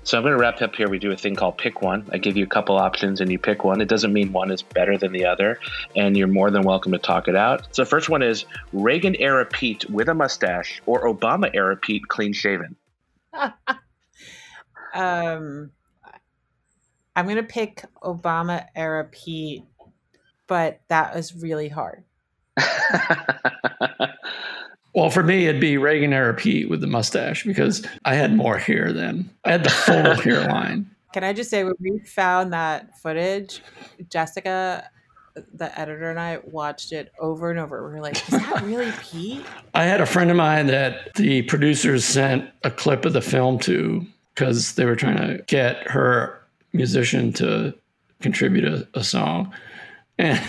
So 0.06 0.18
I'm 0.20 0.24
going 0.24 0.34
to 0.34 0.38
wrap 0.38 0.62
up 0.62 0.76
here. 0.76 0.88
We 0.88 1.00
do 1.00 1.12
a 1.12 1.18
thing 1.18 1.34
called 1.34 1.58
pick 1.58 1.82
one. 1.82 2.08
I 2.14 2.20
give 2.20 2.38
you 2.38 2.44
a 2.44 2.48
couple 2.48 2.78
options 2.78 3.22
and 3.22 3.32
you 3.32 3.40
pick 3.40 3.64
one. 3.64 3.82
It 3.82 3.88
doesn't 3.88 4.14
mean 4.14 4.32
one 4.32 4.52
is 4.52 4.62
better 4.62 5.00
than 5.00 5.12
the 5.12 5.26
other, 5.26 5.60
and 5.96 6.16
you're 6.16 6.28
more 6.28 6.52
than 6.52 6.62
welcome 6.62 6.92
to 6.92 7.00
talk 7.00 7.28
it 7.28 7.36
out. 7.36 7.76
So 7.76 7.82
the 7.82 7.90
first 7.90 8.08
one 8.08 8.22
is 8.22 8.46
Reagan 8.72 9.16
era 9.16 9.46
Pete 9.46 9.90
with 9.90 10.08
a 10.08 10.14
mustache 10.14 10.80
or 10.86 11.12
Obama 11.12 11.50
era 11.56 11.76
Pete 11.76 12.08
clean 12.08 12.34
shaven. 12.34 12.76
um, 14.94 15.72
I'm 17.16 17.26
going 17.26 17.38
to 17.38 17.44
pick 17.44 17.84
Obama 18.04 18.68
era 18.76 19.06
Pete, 19.12 19.64
but 20.46 20.82
that 20.90 21.16
was 21.16 21.34
really 21.34 21.70
hard. 21.70 22.04
Well, 24.96 25.10
for 25.10 25.24
me, 25.24 25.46
it'd 25.48 25.60
be 25.60 25.78
Reagan 25.78 26.14
era 26.14 26.34
Pete 26.34 26.70
with 26.70 26.80
the 26.80 26.88
mustache 26.88 27.44
because 27.44 27.86
I 28.06 28.16
had 28.16 28.34
more 28.34 28.58
hair 28.58 28.94
then. 28.94 29.30
I 29.44 29.52
had 29.52 29.66
the 29.66 29.70
full 29.70 30.16
hairline. 30.22 30.90
Can 31.12 31.24
I 31.24 31.34
just 31.34 31.50
say, 31.50 31.66
when 31.66 31.76
we 31.80 32.00
found 32.00 32.54
that 32.54 32.98
footage, 32.98 33.62
Jessica, 34.10 34.90
the 35.54 35.78
editor, 35.78 36.10
and 36.10 36.20
I 36.20 36.40
watched 36.46 36.94
it 36.94 37.12
over 37.20 37.50
and 37.50 37.60
over. 37.60 37.88
We 37.88 37.96
were 37.96 38.02
like, 38.02 38.16
is 38.16 38.40
that 38.40 38.64
really 38.64 38.92
Pete? 39.02 39.46
I 39.74 39.84
had 39.84 40.00
a 40.00 40.06
friend 40.06 40.32
of 40.32 40.38
mine 40.38 40.68
that 40.68 41.14
the 41.16 41.42
producers 41.44 42.06
sent 42.06 42.50
a 42.64 42.72
clip 42.72 43.04
of 43.04 43.12
the 43.12 43.22
film 43.22 43.60
to 43.60 44.06
because 44.34 44.76
they 44.76 44.86
were 44.86 44.96
trying 44.96 45.18
to 45.18 45.44
get 45.48 45.90
her 45.90 46.42
musician 46.72 47.34
to 47.34 47.74
contribute 48.22 48.66
a, 48.66 48.88
a 48.94 49.04
song. 49.04 49.54
And, 50.18 50.40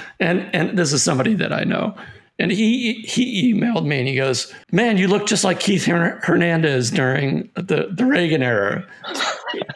and 0.20 0.50
and 0.52 0.76
this 0.76 0.92
is 0.92 1.04
somebody 1.04 1.34
that 1.34 1.52
I 1.52 1.62
know. 1.62 1.94
And 2.40 2.50
he 2.50 2.94
he 3.02 3.52
emailed 3.52 3.84
me 3.84 3.98
and 3.98 4.08
he 4.08 4.16
goes, 4.16 4.52
"Man, 4.72 4.96
you 4.96 5.08
look 5.08 5.26
just 5.26 5.44
like 5.44 5.60
Keith 5.60 5.84
Hernandez 5.84 6.90
during 6.90 7.50
the, 7.54 7.88
the 7.92 8.06
Reagan 8.06 8.42
era." 8.42 8.86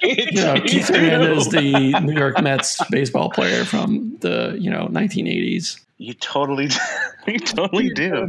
you 0.02 0.32
know, 0.32 0.60
Keith 0.66 0.88
Hernandez, 0.88 1.48
the 1.48 2.00
New 2.02 2.14
York 2.14 2.42
Mets 2.42 2.82
baseball 2.90 3.30
player 3.30 3.64
from 3.64 4.16
the 4.20 4.56
you 4.58 4.70
know 4.70 4.88
1980s. 4.88 5.80
You 5.98 6.14
totally, 6.14 6.70
you 7.26 7.38
totally 7.38 7.90
do. 7.90 8.28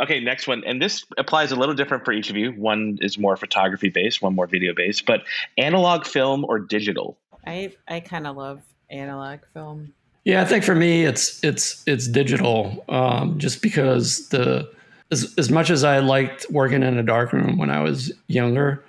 Okay, 0.00 0.18
next 0.18 0.46
one, 0.46 0.64
and 0.64 0.80
this 0.80 1.04
applies 1.18 1.52
a 1.52 1.56
little 1.56 1.74
different 1.74 2.04
for 2.04 2.12
each 2.12 2.30
of 2.30 2.36
you. 2.36 2.52
One 2.52 2.98
is 3.02 3.18
more 3.18 3.36
photography 3.36 3.90
based, 3.90 4.22
one 4.22 4.34
more 4.34 4.46
video 4.46 4.74
based. 4.74 5.06
But 5.06 5.22
analog 5.56 6.04
film 6.06 6.44
or 6.44 6.58
digital? 6.58 7.18
I 7.46 7.72
I 7.86 8.00
kind 8.00 8.26
of 8.26 8.36
love 8.36 8.62
analog 8.90 9.40
film. 9.52 9.92
Yeah, 10.30 10.42
I 10.42 10.44
think 10.44 10.62
for 10.62 10.76
me, 10.76 11.04
it's 11.06 11.42
it's 11.42 11.82
it's 11.88 12.06
digital, 12.06 12.84
um, 12.88 13.36
just 13.36 13.62
because 13.62 14.28
the 14.28 14.70
as 15.10 15.34
as 15.38 15.50
much 15.50 15.70
as 15.70 15.82
I 15.82 15.98
liked 15.98 16.46
working 16.50 16.84
in 16.84 16.96
a 16.96 17.02
darkroom 17.02 17.58
when 17.58 17.68
I 17.68 17.80
was 17.80 18.12
younger, 18.28 18.84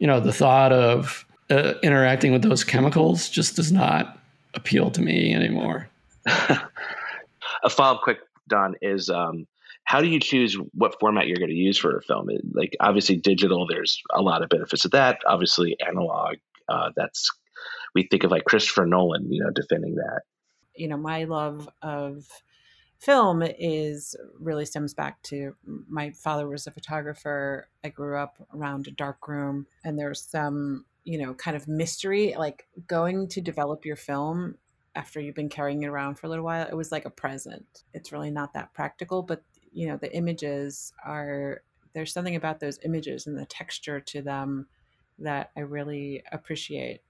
you 0.00 0.06
know, 0.06 0.20
the 0.20 0.34
thought 0.34 0.70
of 0.70 1.24
uh, 1.48 1.76
interacting 1.82 2.30
with 2.30 2.42
those 2.42 2.62
chemicals 2.62 3.30
just 3.30 3.56
does 3.56 3.72
not 3.72 4.18
appeal 4.52 4.90
to 4.90 5.00
me 5.00 5.32
anymore. 5.32 5.88
a 6.26 6.60
follow 7.70 7.96
up 7.96 8.02
quick, 8.02 8.18
Dawn, 8.50 8.74
is 8.82 9.08
um, 9.08 9.46
how 9.84 10.02
do 10.02 10.08
you 10.08 10.20
choose 10.20 10.58
what 10.74 11.00
format 11.00 11.26
you're 11.26 11.38
going 11.38 11.48
to 11.48 11.54
use 11.54 11.78
for 11.78 11.96
a 11.96 12.02
film? 12.02 12.28
Like 12.52 12.76
obviously 12.80 13.16
digital, 13.16 13.66
there's 13.66 13.98
a 14.12 14.20
lot 14.20 14.42
of 14.42 14.50
benefits 14.50 14.84
of 14.84 14.90
that. 14.90 15.20
Obviously 15.26 15.74
analog, 15.80 16.34
uh, 16.68 16.90
that's 16.94 17.30
we 17.94 18.06
think 18.10 18.24
of 18.24 18.30
like 18.30 18.44
Christopher 18.44 18.84
Nolan, 18.84 19.32
you 19.32 19.42
know, 19.42 19.48
defending 19.48 19.94
that 19.94 20.20
you 20.74 20.88
know 20.88 20.96
my 20.96 21.24
love 21.24 21.68
of 21.82 22.26
film 22.98 23.42
is 23.42 24.14
really 24.38 24.64
stems 24.64 24.94
back 24.94 25.20
to 25.24 25.56
my 25.88 26.10
father 26.12 26.48
was 26.48 26.68
a 26.68 26.70
photographer. 26.70 27.68
I 27.82 27.88
grew 27.88 28.16
up 28.16 28.36
around 28.54 28.86
a 28.86 28.92
dark 28.92 29.26
room 29.26 29.66
and 29.84 29.98
there's 29.98 30.22
some 30.22 30.84
you 31.04 31.18
know 31.18 31.34
kind 31.34 31.56
of 31.56 31.66
mystery 31.66 32.34
like 32.38 32.68
going 32.86 33.26
to 33.28 33.40
develop 33.40 33.84
your 33.84 33.96
film 33.96 34.56
after 34.94 35.20
you've 35.20 35.34
been 35.34 35.48
carrying 35.48 35.82
it 35.82 35.88
around 35.88 36.14
for 36.14 36.26
a 36.26 36.30
little 36.30 36.44
while 36.44 36.66
it 36.66 36.76
was 36.76 36.92
like 36.92 37.04
a 37.04 37.10
present. 37.10 37.82
It's 37.92 38.12
really 38.12 38.30
not 38.30 38.54
that 38.54 38.72
practical 38.72 39.22
but 39.22 39.42
you 39.72 39.88
know 39.88 39.96
the 39.96 40.14
images 40.14 40.92
are 41.04 41.62
there's 41.92 42.12
something 42.12 42.36
about 42.36 42.60
those 42.60 42.78
images 42.84 43.26
and 43.26 43.36
the 43.36 43.46
texture 43.46 44.00
to 44.00 44.22
them 44.22 44.66
that 45.18 45.50
i 45.56 45.60
really 45.60 46.22
appreciate 46.32 47.00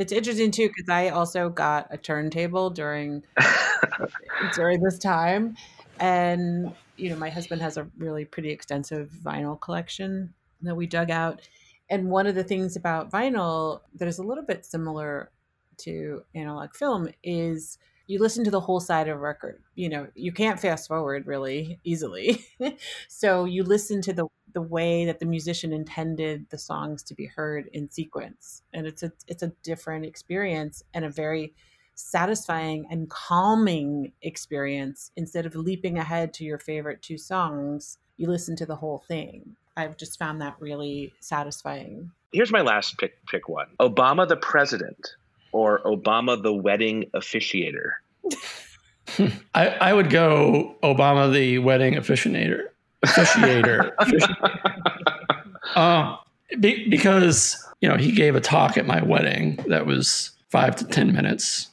it's 0.00 0.12
interesting 0.12 0.50
too 0.50 0.68
because 0.68 0.88
I 0.88 1.10
also 1.10 1.50
got 1.50 1.86
a 1.90 1.98
turntable 1.98 2.70
during 2.70 3.22
during 4.54 4.80
this 4.80 4.98
time, 4.98 5.56
and 5.98 6.72
you 6.96 7.10
know 7.10 7.16
my 7.16 7.28
husband 7.28 7.60
has 7.60 7.76
a 7.76 7.86
really 7.98 8.24
pretty 8.24 8.48
extensive 8.48 9.10
vinyl 9.22 9.60
collection 9.60 10.32
that 10.62 10.74
we 10.74 10.86
dug 10.86 11.10
out, 11.10 11.42
and 11.90 12.08
one 12.08 12.26
of 12.26 12.34
the 12.34 12.42
things 12.42 12.76
about 12.76 13.10
vinyl 13.10 13.80
that 13.96 14.08
is 14.08 14.18
a 14.18 14.22
little 14.22 14.42
bit 14.42 14.64
similar 14.64 15.30
to 15.76 16.22
analog 16.34 16.74
film 16.74 17.10
is 17.22 17.76
you 18.06 18.18
listen 18.18 18.42
to 18.44 18.50
the 18.50 18.60
whole 18.60 18.80
side 18.80 19.06
of 19.06 19.18
a 19.18 19.20
record. 19.20 19.62
You 19.74 19.90
know, 19.90 20.08
you 20.14 20.32
can't 20.32 20.58
fast 20.58 20.88
forward 20.88 21.26
really 21.26 21.78
easily. 21.84 22.42
so 23.08 23.44
you 23.44 23.64
listen 23.64 24.00
to 24.02 24.14
the 24.14 24.26
the 24.52 24.62
way 24.62 25.04
that 25.04 25.18
the 25.18 25.26
musician 25.26 25.72
intended 25.72 26.46
the 26.50 26.58
songs 26.58 27.02
to 27.04 27.14
be 27.14 27.26
heard 27.26 27.68
in 27.72 27.90
sequence. 27.90 28.62
And 28.72 28.86
it's 28.86 29.02
a 29.02 29.12
it's 29.26 29.42
a 29.42 29.52
different 29.62 30.06
experience 30.06 30.82
and 30.94 31.04
a 31.04 31.10
very 31.10 31.54
satisfying 31.94 32.86
and 32.90 33.10
calming 33.10 34.12
experience. 34.22 35.10
Instead 35.16 35.46
of 35.46 35.54
leaping 35.54 35.98
ahead 35.98 36.32
to 36.34 36.44
your 36.44 36.58
favorite 36.58 37.02
two 37.02 37.18
songs 37.18 37.98
you 38.20 38.28
listen 38.28 38.54
to 38.54 38.66
the 38.66 38.76
whole 38.76 39.02
thing. 39.08 39.56
I've 39.78 39.96
just 39.96 40.18
found 40.18 40.42
that 40.42 40.54
really 40.60 41.12
satisfying. 41.20 42.10
Here's 42.32 42.52
my 42.52 42.60
last 42.60 42.98
pick 42.98 43.14
pick 43.26 43.48
one. 43.48 43.66
Obama 43.80 44.28
the 44.28 44.36
president 44.36 45.14
or 45.52 45.80
obama 45.84 46.40
the 46.40 46.52
wedding 46.52 47.06
officiator? 47.14 47.92
I, 49.54 49.68
I 49.68 49.92
would 49.92 50.10
go 50.10 50.76
obama 50.82 51.32
the 51.32 51.58
wedding 51.58 51.94
officiator 51.94 52.66
officiator, 53.04 53.92
uh, 55.74 56.16
be, 56.60 56.88
because 56.88 57.66
you 57.80 57.88
know 57.88 57.96
he 57.96 58.12
gave 58.12 58.34
a 58.34 58.40
talk 58.40 58.76
at 58.76 58.86
my 58.86 59.02
wedding 59.02 59.56
that 59.68 59.86
was 59.86 60.30
five 60.50 60.76
to 60.76 60.84
ten 60.84 61.12
minutes 61.12 61.70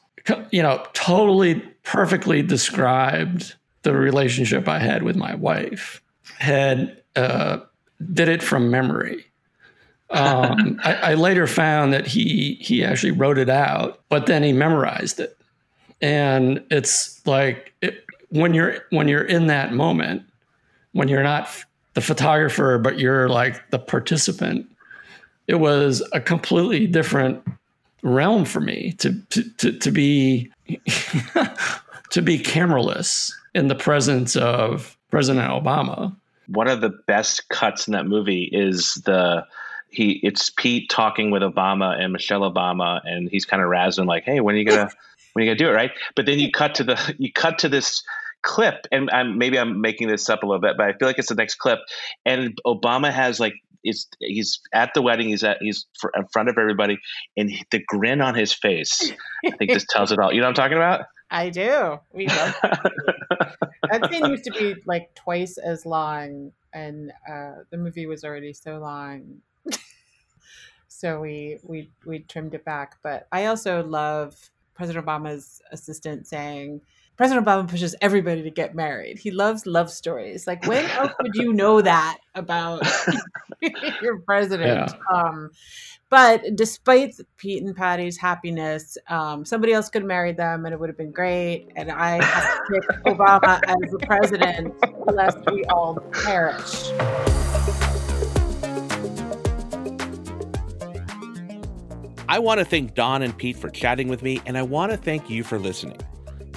you 0.52 0.62
know, 0.62 0.84
totally 0.94 1.56
perfectly 1.84 2.42
described 2.42 3.56
the 3.84 3.94
relationship 3.94 4.68
I 4.68 4.80
had 4.80 5.04
with 5.04 5.16
my 5.16 5.36
wife. 5.36 6.02
Had 6.38 7.02
uh, 7.16 7.60
did 8.14 8.28
it 8.28 8.44
from 8.44 8.70
memory. 8.70 9.26
Um, 10.10 10.80
I, 10.84 10.94
I, 10.94 11.14
later 11.16 11.48
found 11.48 11.94
that 11.94 12.08
he 12.08 12.58
he 12.62 12.84
actually 12.84 13.12
wrote 13.12 13.38
it 13.38 13.50
out, 13.50 14.02
but 14.10 14.26
then 14.26 14.44
he 14.44 14.54
memorized 14.54 15.20
it. 15.20 15.38
And 16.02 16.64
it's 16.70 17.26
like 17.26 17.74
it, 17.82 18.06
when 18.30 18.54
you're 18.54 18.80
when 18.92 19.08
you're 19.08 19.24
in 19.24 19.48
that 19.48 19.74
moment, 19.74 20.24
when 20.94 21.08
you're 21.08 21.24
not 21.24 21.50
the 21.94 22.02
photographer, 22.02 22.78
but 22.78 23.00
you're 23.00 23.30
like 23.30 23.72
the 23.72 23.80
participant. 23.80 24.70
It 25.48 25.56
was 25.56 26.08
a 26.14 26.22
completely 26.22 26.88
different 26.88 27.44
realm 28.04 28.46
for 28.46 28.60
me 28.60 28.94
to 29.00 29.20
to 29.30 29.44
to, 29.58 29.72
to 29.72 29.92
be 29.92 30.52
to 32.12 32.22
be 32.22 32.40
cameraless 32.40 33.32
in 33.56 33.68
the 33.68 33.76
presence 33.76 34.36
of 34.36 34.98
President 35.10 35.50
Obama. 35.50 36.16
One 36.48 36.68
of 36.68 36.82
the 36.82 36.90
best 36.90 37.50
cuts 37.50 37.88
in 37.88 37.94
that 37.94 38.06
movie 38.06 38.50
is 38.52 38.96
the 39.06 39.46
he 39.90 40.20
it's 40.24 40.50
Pete 40.50 40.90
talking 40.90 41.32
with 41.32 41.42
Obama 41.42 42.00
and 42.00 42.14
Michelle 42.14 42.42
Obama 42.42 43.02
and 43.06 43.30
he's 43.30 43.46
kind 43.46 43.62
of 43.62 43.70
razzing 43.70 44.06
like, 44.06 44.24
"Hey, 44.24 44.40
when 44.40 44.56
are 44.56 44.58
you 44.60 44.66
gonna 44.66 44.90
when 45.34 45.42
are 45.42 45.46
you 45.46 45.50
gonna 45.52 45.58
do 45.58 45.70
it?" 45.70 45.74
Right? 45.74 45.92
But 46.16 46.26
then 46.26 46.40
you 46.40 46.52
cut 46.52 46.76
to 46.76 46.84
the 46.84 47.16
you 47.18 47.32
cut 47.32 47.58
to 47.60 47.70
this 47.70 48.04
clip 48.44 48.88
and 48.92 49.10
I'm, 49.10 49.38
maybe 49.38 49.60
I'm 49.60 49.82
making 49.82 50.08
this 50.08 50.30
up 50.30 50.44
a 50.44 50.46
little 50.46 50.62
bit, 50.62 50.76
but 50.78 50.88
I 50.88 50.94
feel 50.94 51.08
like 51.08 51.20
it's 51.20 51.30
the 51.30 51.36
next 51.36 51.56
clip. 51.56 51.80
And 52.26 52.58
Obama 52.66 53.12
has 53.12 53.40
like 53.40 53.54
it's 53.84 54.08
he's 54.20 54.60
at 54.74 54.94
the 54.94 55.02
wedding. 55.02 55.30
He's 55.30 55.44
at 55.44 55.58
he's 55.62 55.86
for, 56.00 56.12
in 56.16 56.26
front 56.32 56.50
of 56.50 56.58
everybody, 56.58 56.98
and 57.36 57.52
the 57.72 57.84
grin 57.88 58.22
on 58.22 58.36
his 58.36 58.54
face, 58.54 59.12
I 59.46 59.52
think, 59.52 59.72
just 59.72 59.88
tells 59.90 60.12
it 60.12 60.20
all. 60.20 60.34
You 60.34 60.42
know 60.42 60.48
what 60.48 60.60
I'm 60.60 60.64
talking 60.66 60.78
about? 60.78 61.06
I 61.30 61.50
do. 61.50 62.00
We 62.14 62.28
love 62.28 62.56
that 62.64 64.10
scene 64.12 64.26
used 64.28 64.46
to 64.46 64.52
be 64.52 64.76
like 64.86 65.14
twice 65.16 65.58
as 65.58 65.86
long, 65.86 66.52
and 66.74 67.12
uh, 67.30 67.64
the 67.70 67.78
movie 67.78 68.06
was 68.06 68.24
already 68.24 68.54
so 68.54 68.78
long, 68.78 69.42
so 70.88 71.20
we 71.20 71.60
we 71.64 71.90
we 72.06 72.20
trimmed 72.20 72.54
it 72.54 72.66
back. 72.66 72.98
But 73.04 73.28
I 73.32 73.46
also 73.46 73.84
love 73.84 74.36
President 74.74 75.06
Obama's 75.06 75.62
assistant 75.72 76.28
saying 76.28 76.82
President 77.18 77.48
Obama 77.48 77.68
pushes 77.68 77.96
everybody 78.00 78.44
to 78.44 78.52
get 78.52 78.76
married. 78.76 79.18
He 79.18 79.32
loves 79.32 79.66
love 79.66 79.90
stories. 79.90 80.46
Like, 80.46 80.68
when 80.68 80.86
else 80.92 81.12
would 81.20 81.34
you 81.34 81.52
know 81.52 81.82
that 81.82 82.20
about 82.36 82.84
your 84.04 84.20
president? 84.20 84.92
Yeah. 84.92 85.18
Um, 85.18 85.50
but 86.12 86.44
despite 86.54 87.16
Pete 87.38 87.64
and 87.64 87.76
Patti's 87.76 88.18
happiness, 88.18 89.00
um, 89.10 89.46
somebody 89.46 89.74
else 89.74 89.90
could 89.90 90.04
have 90.04 90.08
married 90.08 90.38
them 90.38 90.66
and 90.66 90.74
it 90.74 90.80
would 90.80 90.90
have 90.90 90.98
been 90.98 91.12
great. 91.12 91.72
And 91.76 91.92
I 91.92 92.24
have 92.24 92.68
to 92.68 92.72
pick 92.72 93.04
Obama 93.06 93.62
as 93.68 93.92
the 93.92 94.00
president, 94.06 94.76
lest 95.12 95.40
we 95.52 95.66
all 95.66 95.96
perish. 96.14 96.92
I 102.30 102.38
want 102.38 102.60
to 102.60 102.66
thank 102.66 102.94
Dawn 102.94 103.24
and 103.24 103.36
Pete 103.36 103.58
for 103.58 103.72
chatting 103.72 104.08
with 104.08 104.22
me, 104.22 104.40
and 104.46 104.56
I 104.56 104.62
want 104.62 104.92
to 104.92 104.98
thank 104.98 105.32
you 105.32 105.44
for 105.44 105.58
listening. 105.58 105.98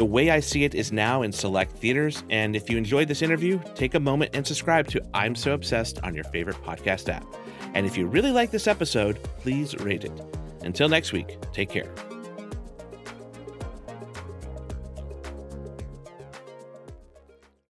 The 0.01 0.07
Way 0.07 0.31
I 0.31 0.41
See 0.41 0.65
It 0.65 0.75
is 0.75 0.93
now 0.93 1.21
in 1.21 1.31
select 1.31 1.73
theaters, 1.73 2.25
and 2.31 2.57
if 2.57 2.71
you 2.71 2.79
enjoyed 2.79 3.07
this 3.07 3.21
interview, 3.21 3.61
take 3.75 3.93
a 3.93 4.01
moment 4.01 4.31
and 4.33 4.47
subscribe 4.47 4.89
to 4.89 5.03
I'm 5.13 5.35
So 5.35 5.53
Obsessed 5.53 6.03
on 6.03 6.15
your 6.15 6.25
favorite 6.25 6.57
podcast 6.65 7.11
app. 7.11 7.27
And 7.75 7.85
if 7.85 7.99
you 7.99 8.07
really 8.07 8.31
like 8.31 8.51
this 8.51 8.67
episode, 8.67 9.23
please 9.41 9.77
rate 9.77 10.05
it. 10.05 10.37
Until 10.63 10.89
next 10.89 11.13
week, 11.13 11.37
take 11.53 11.69
care. 11.69 11.93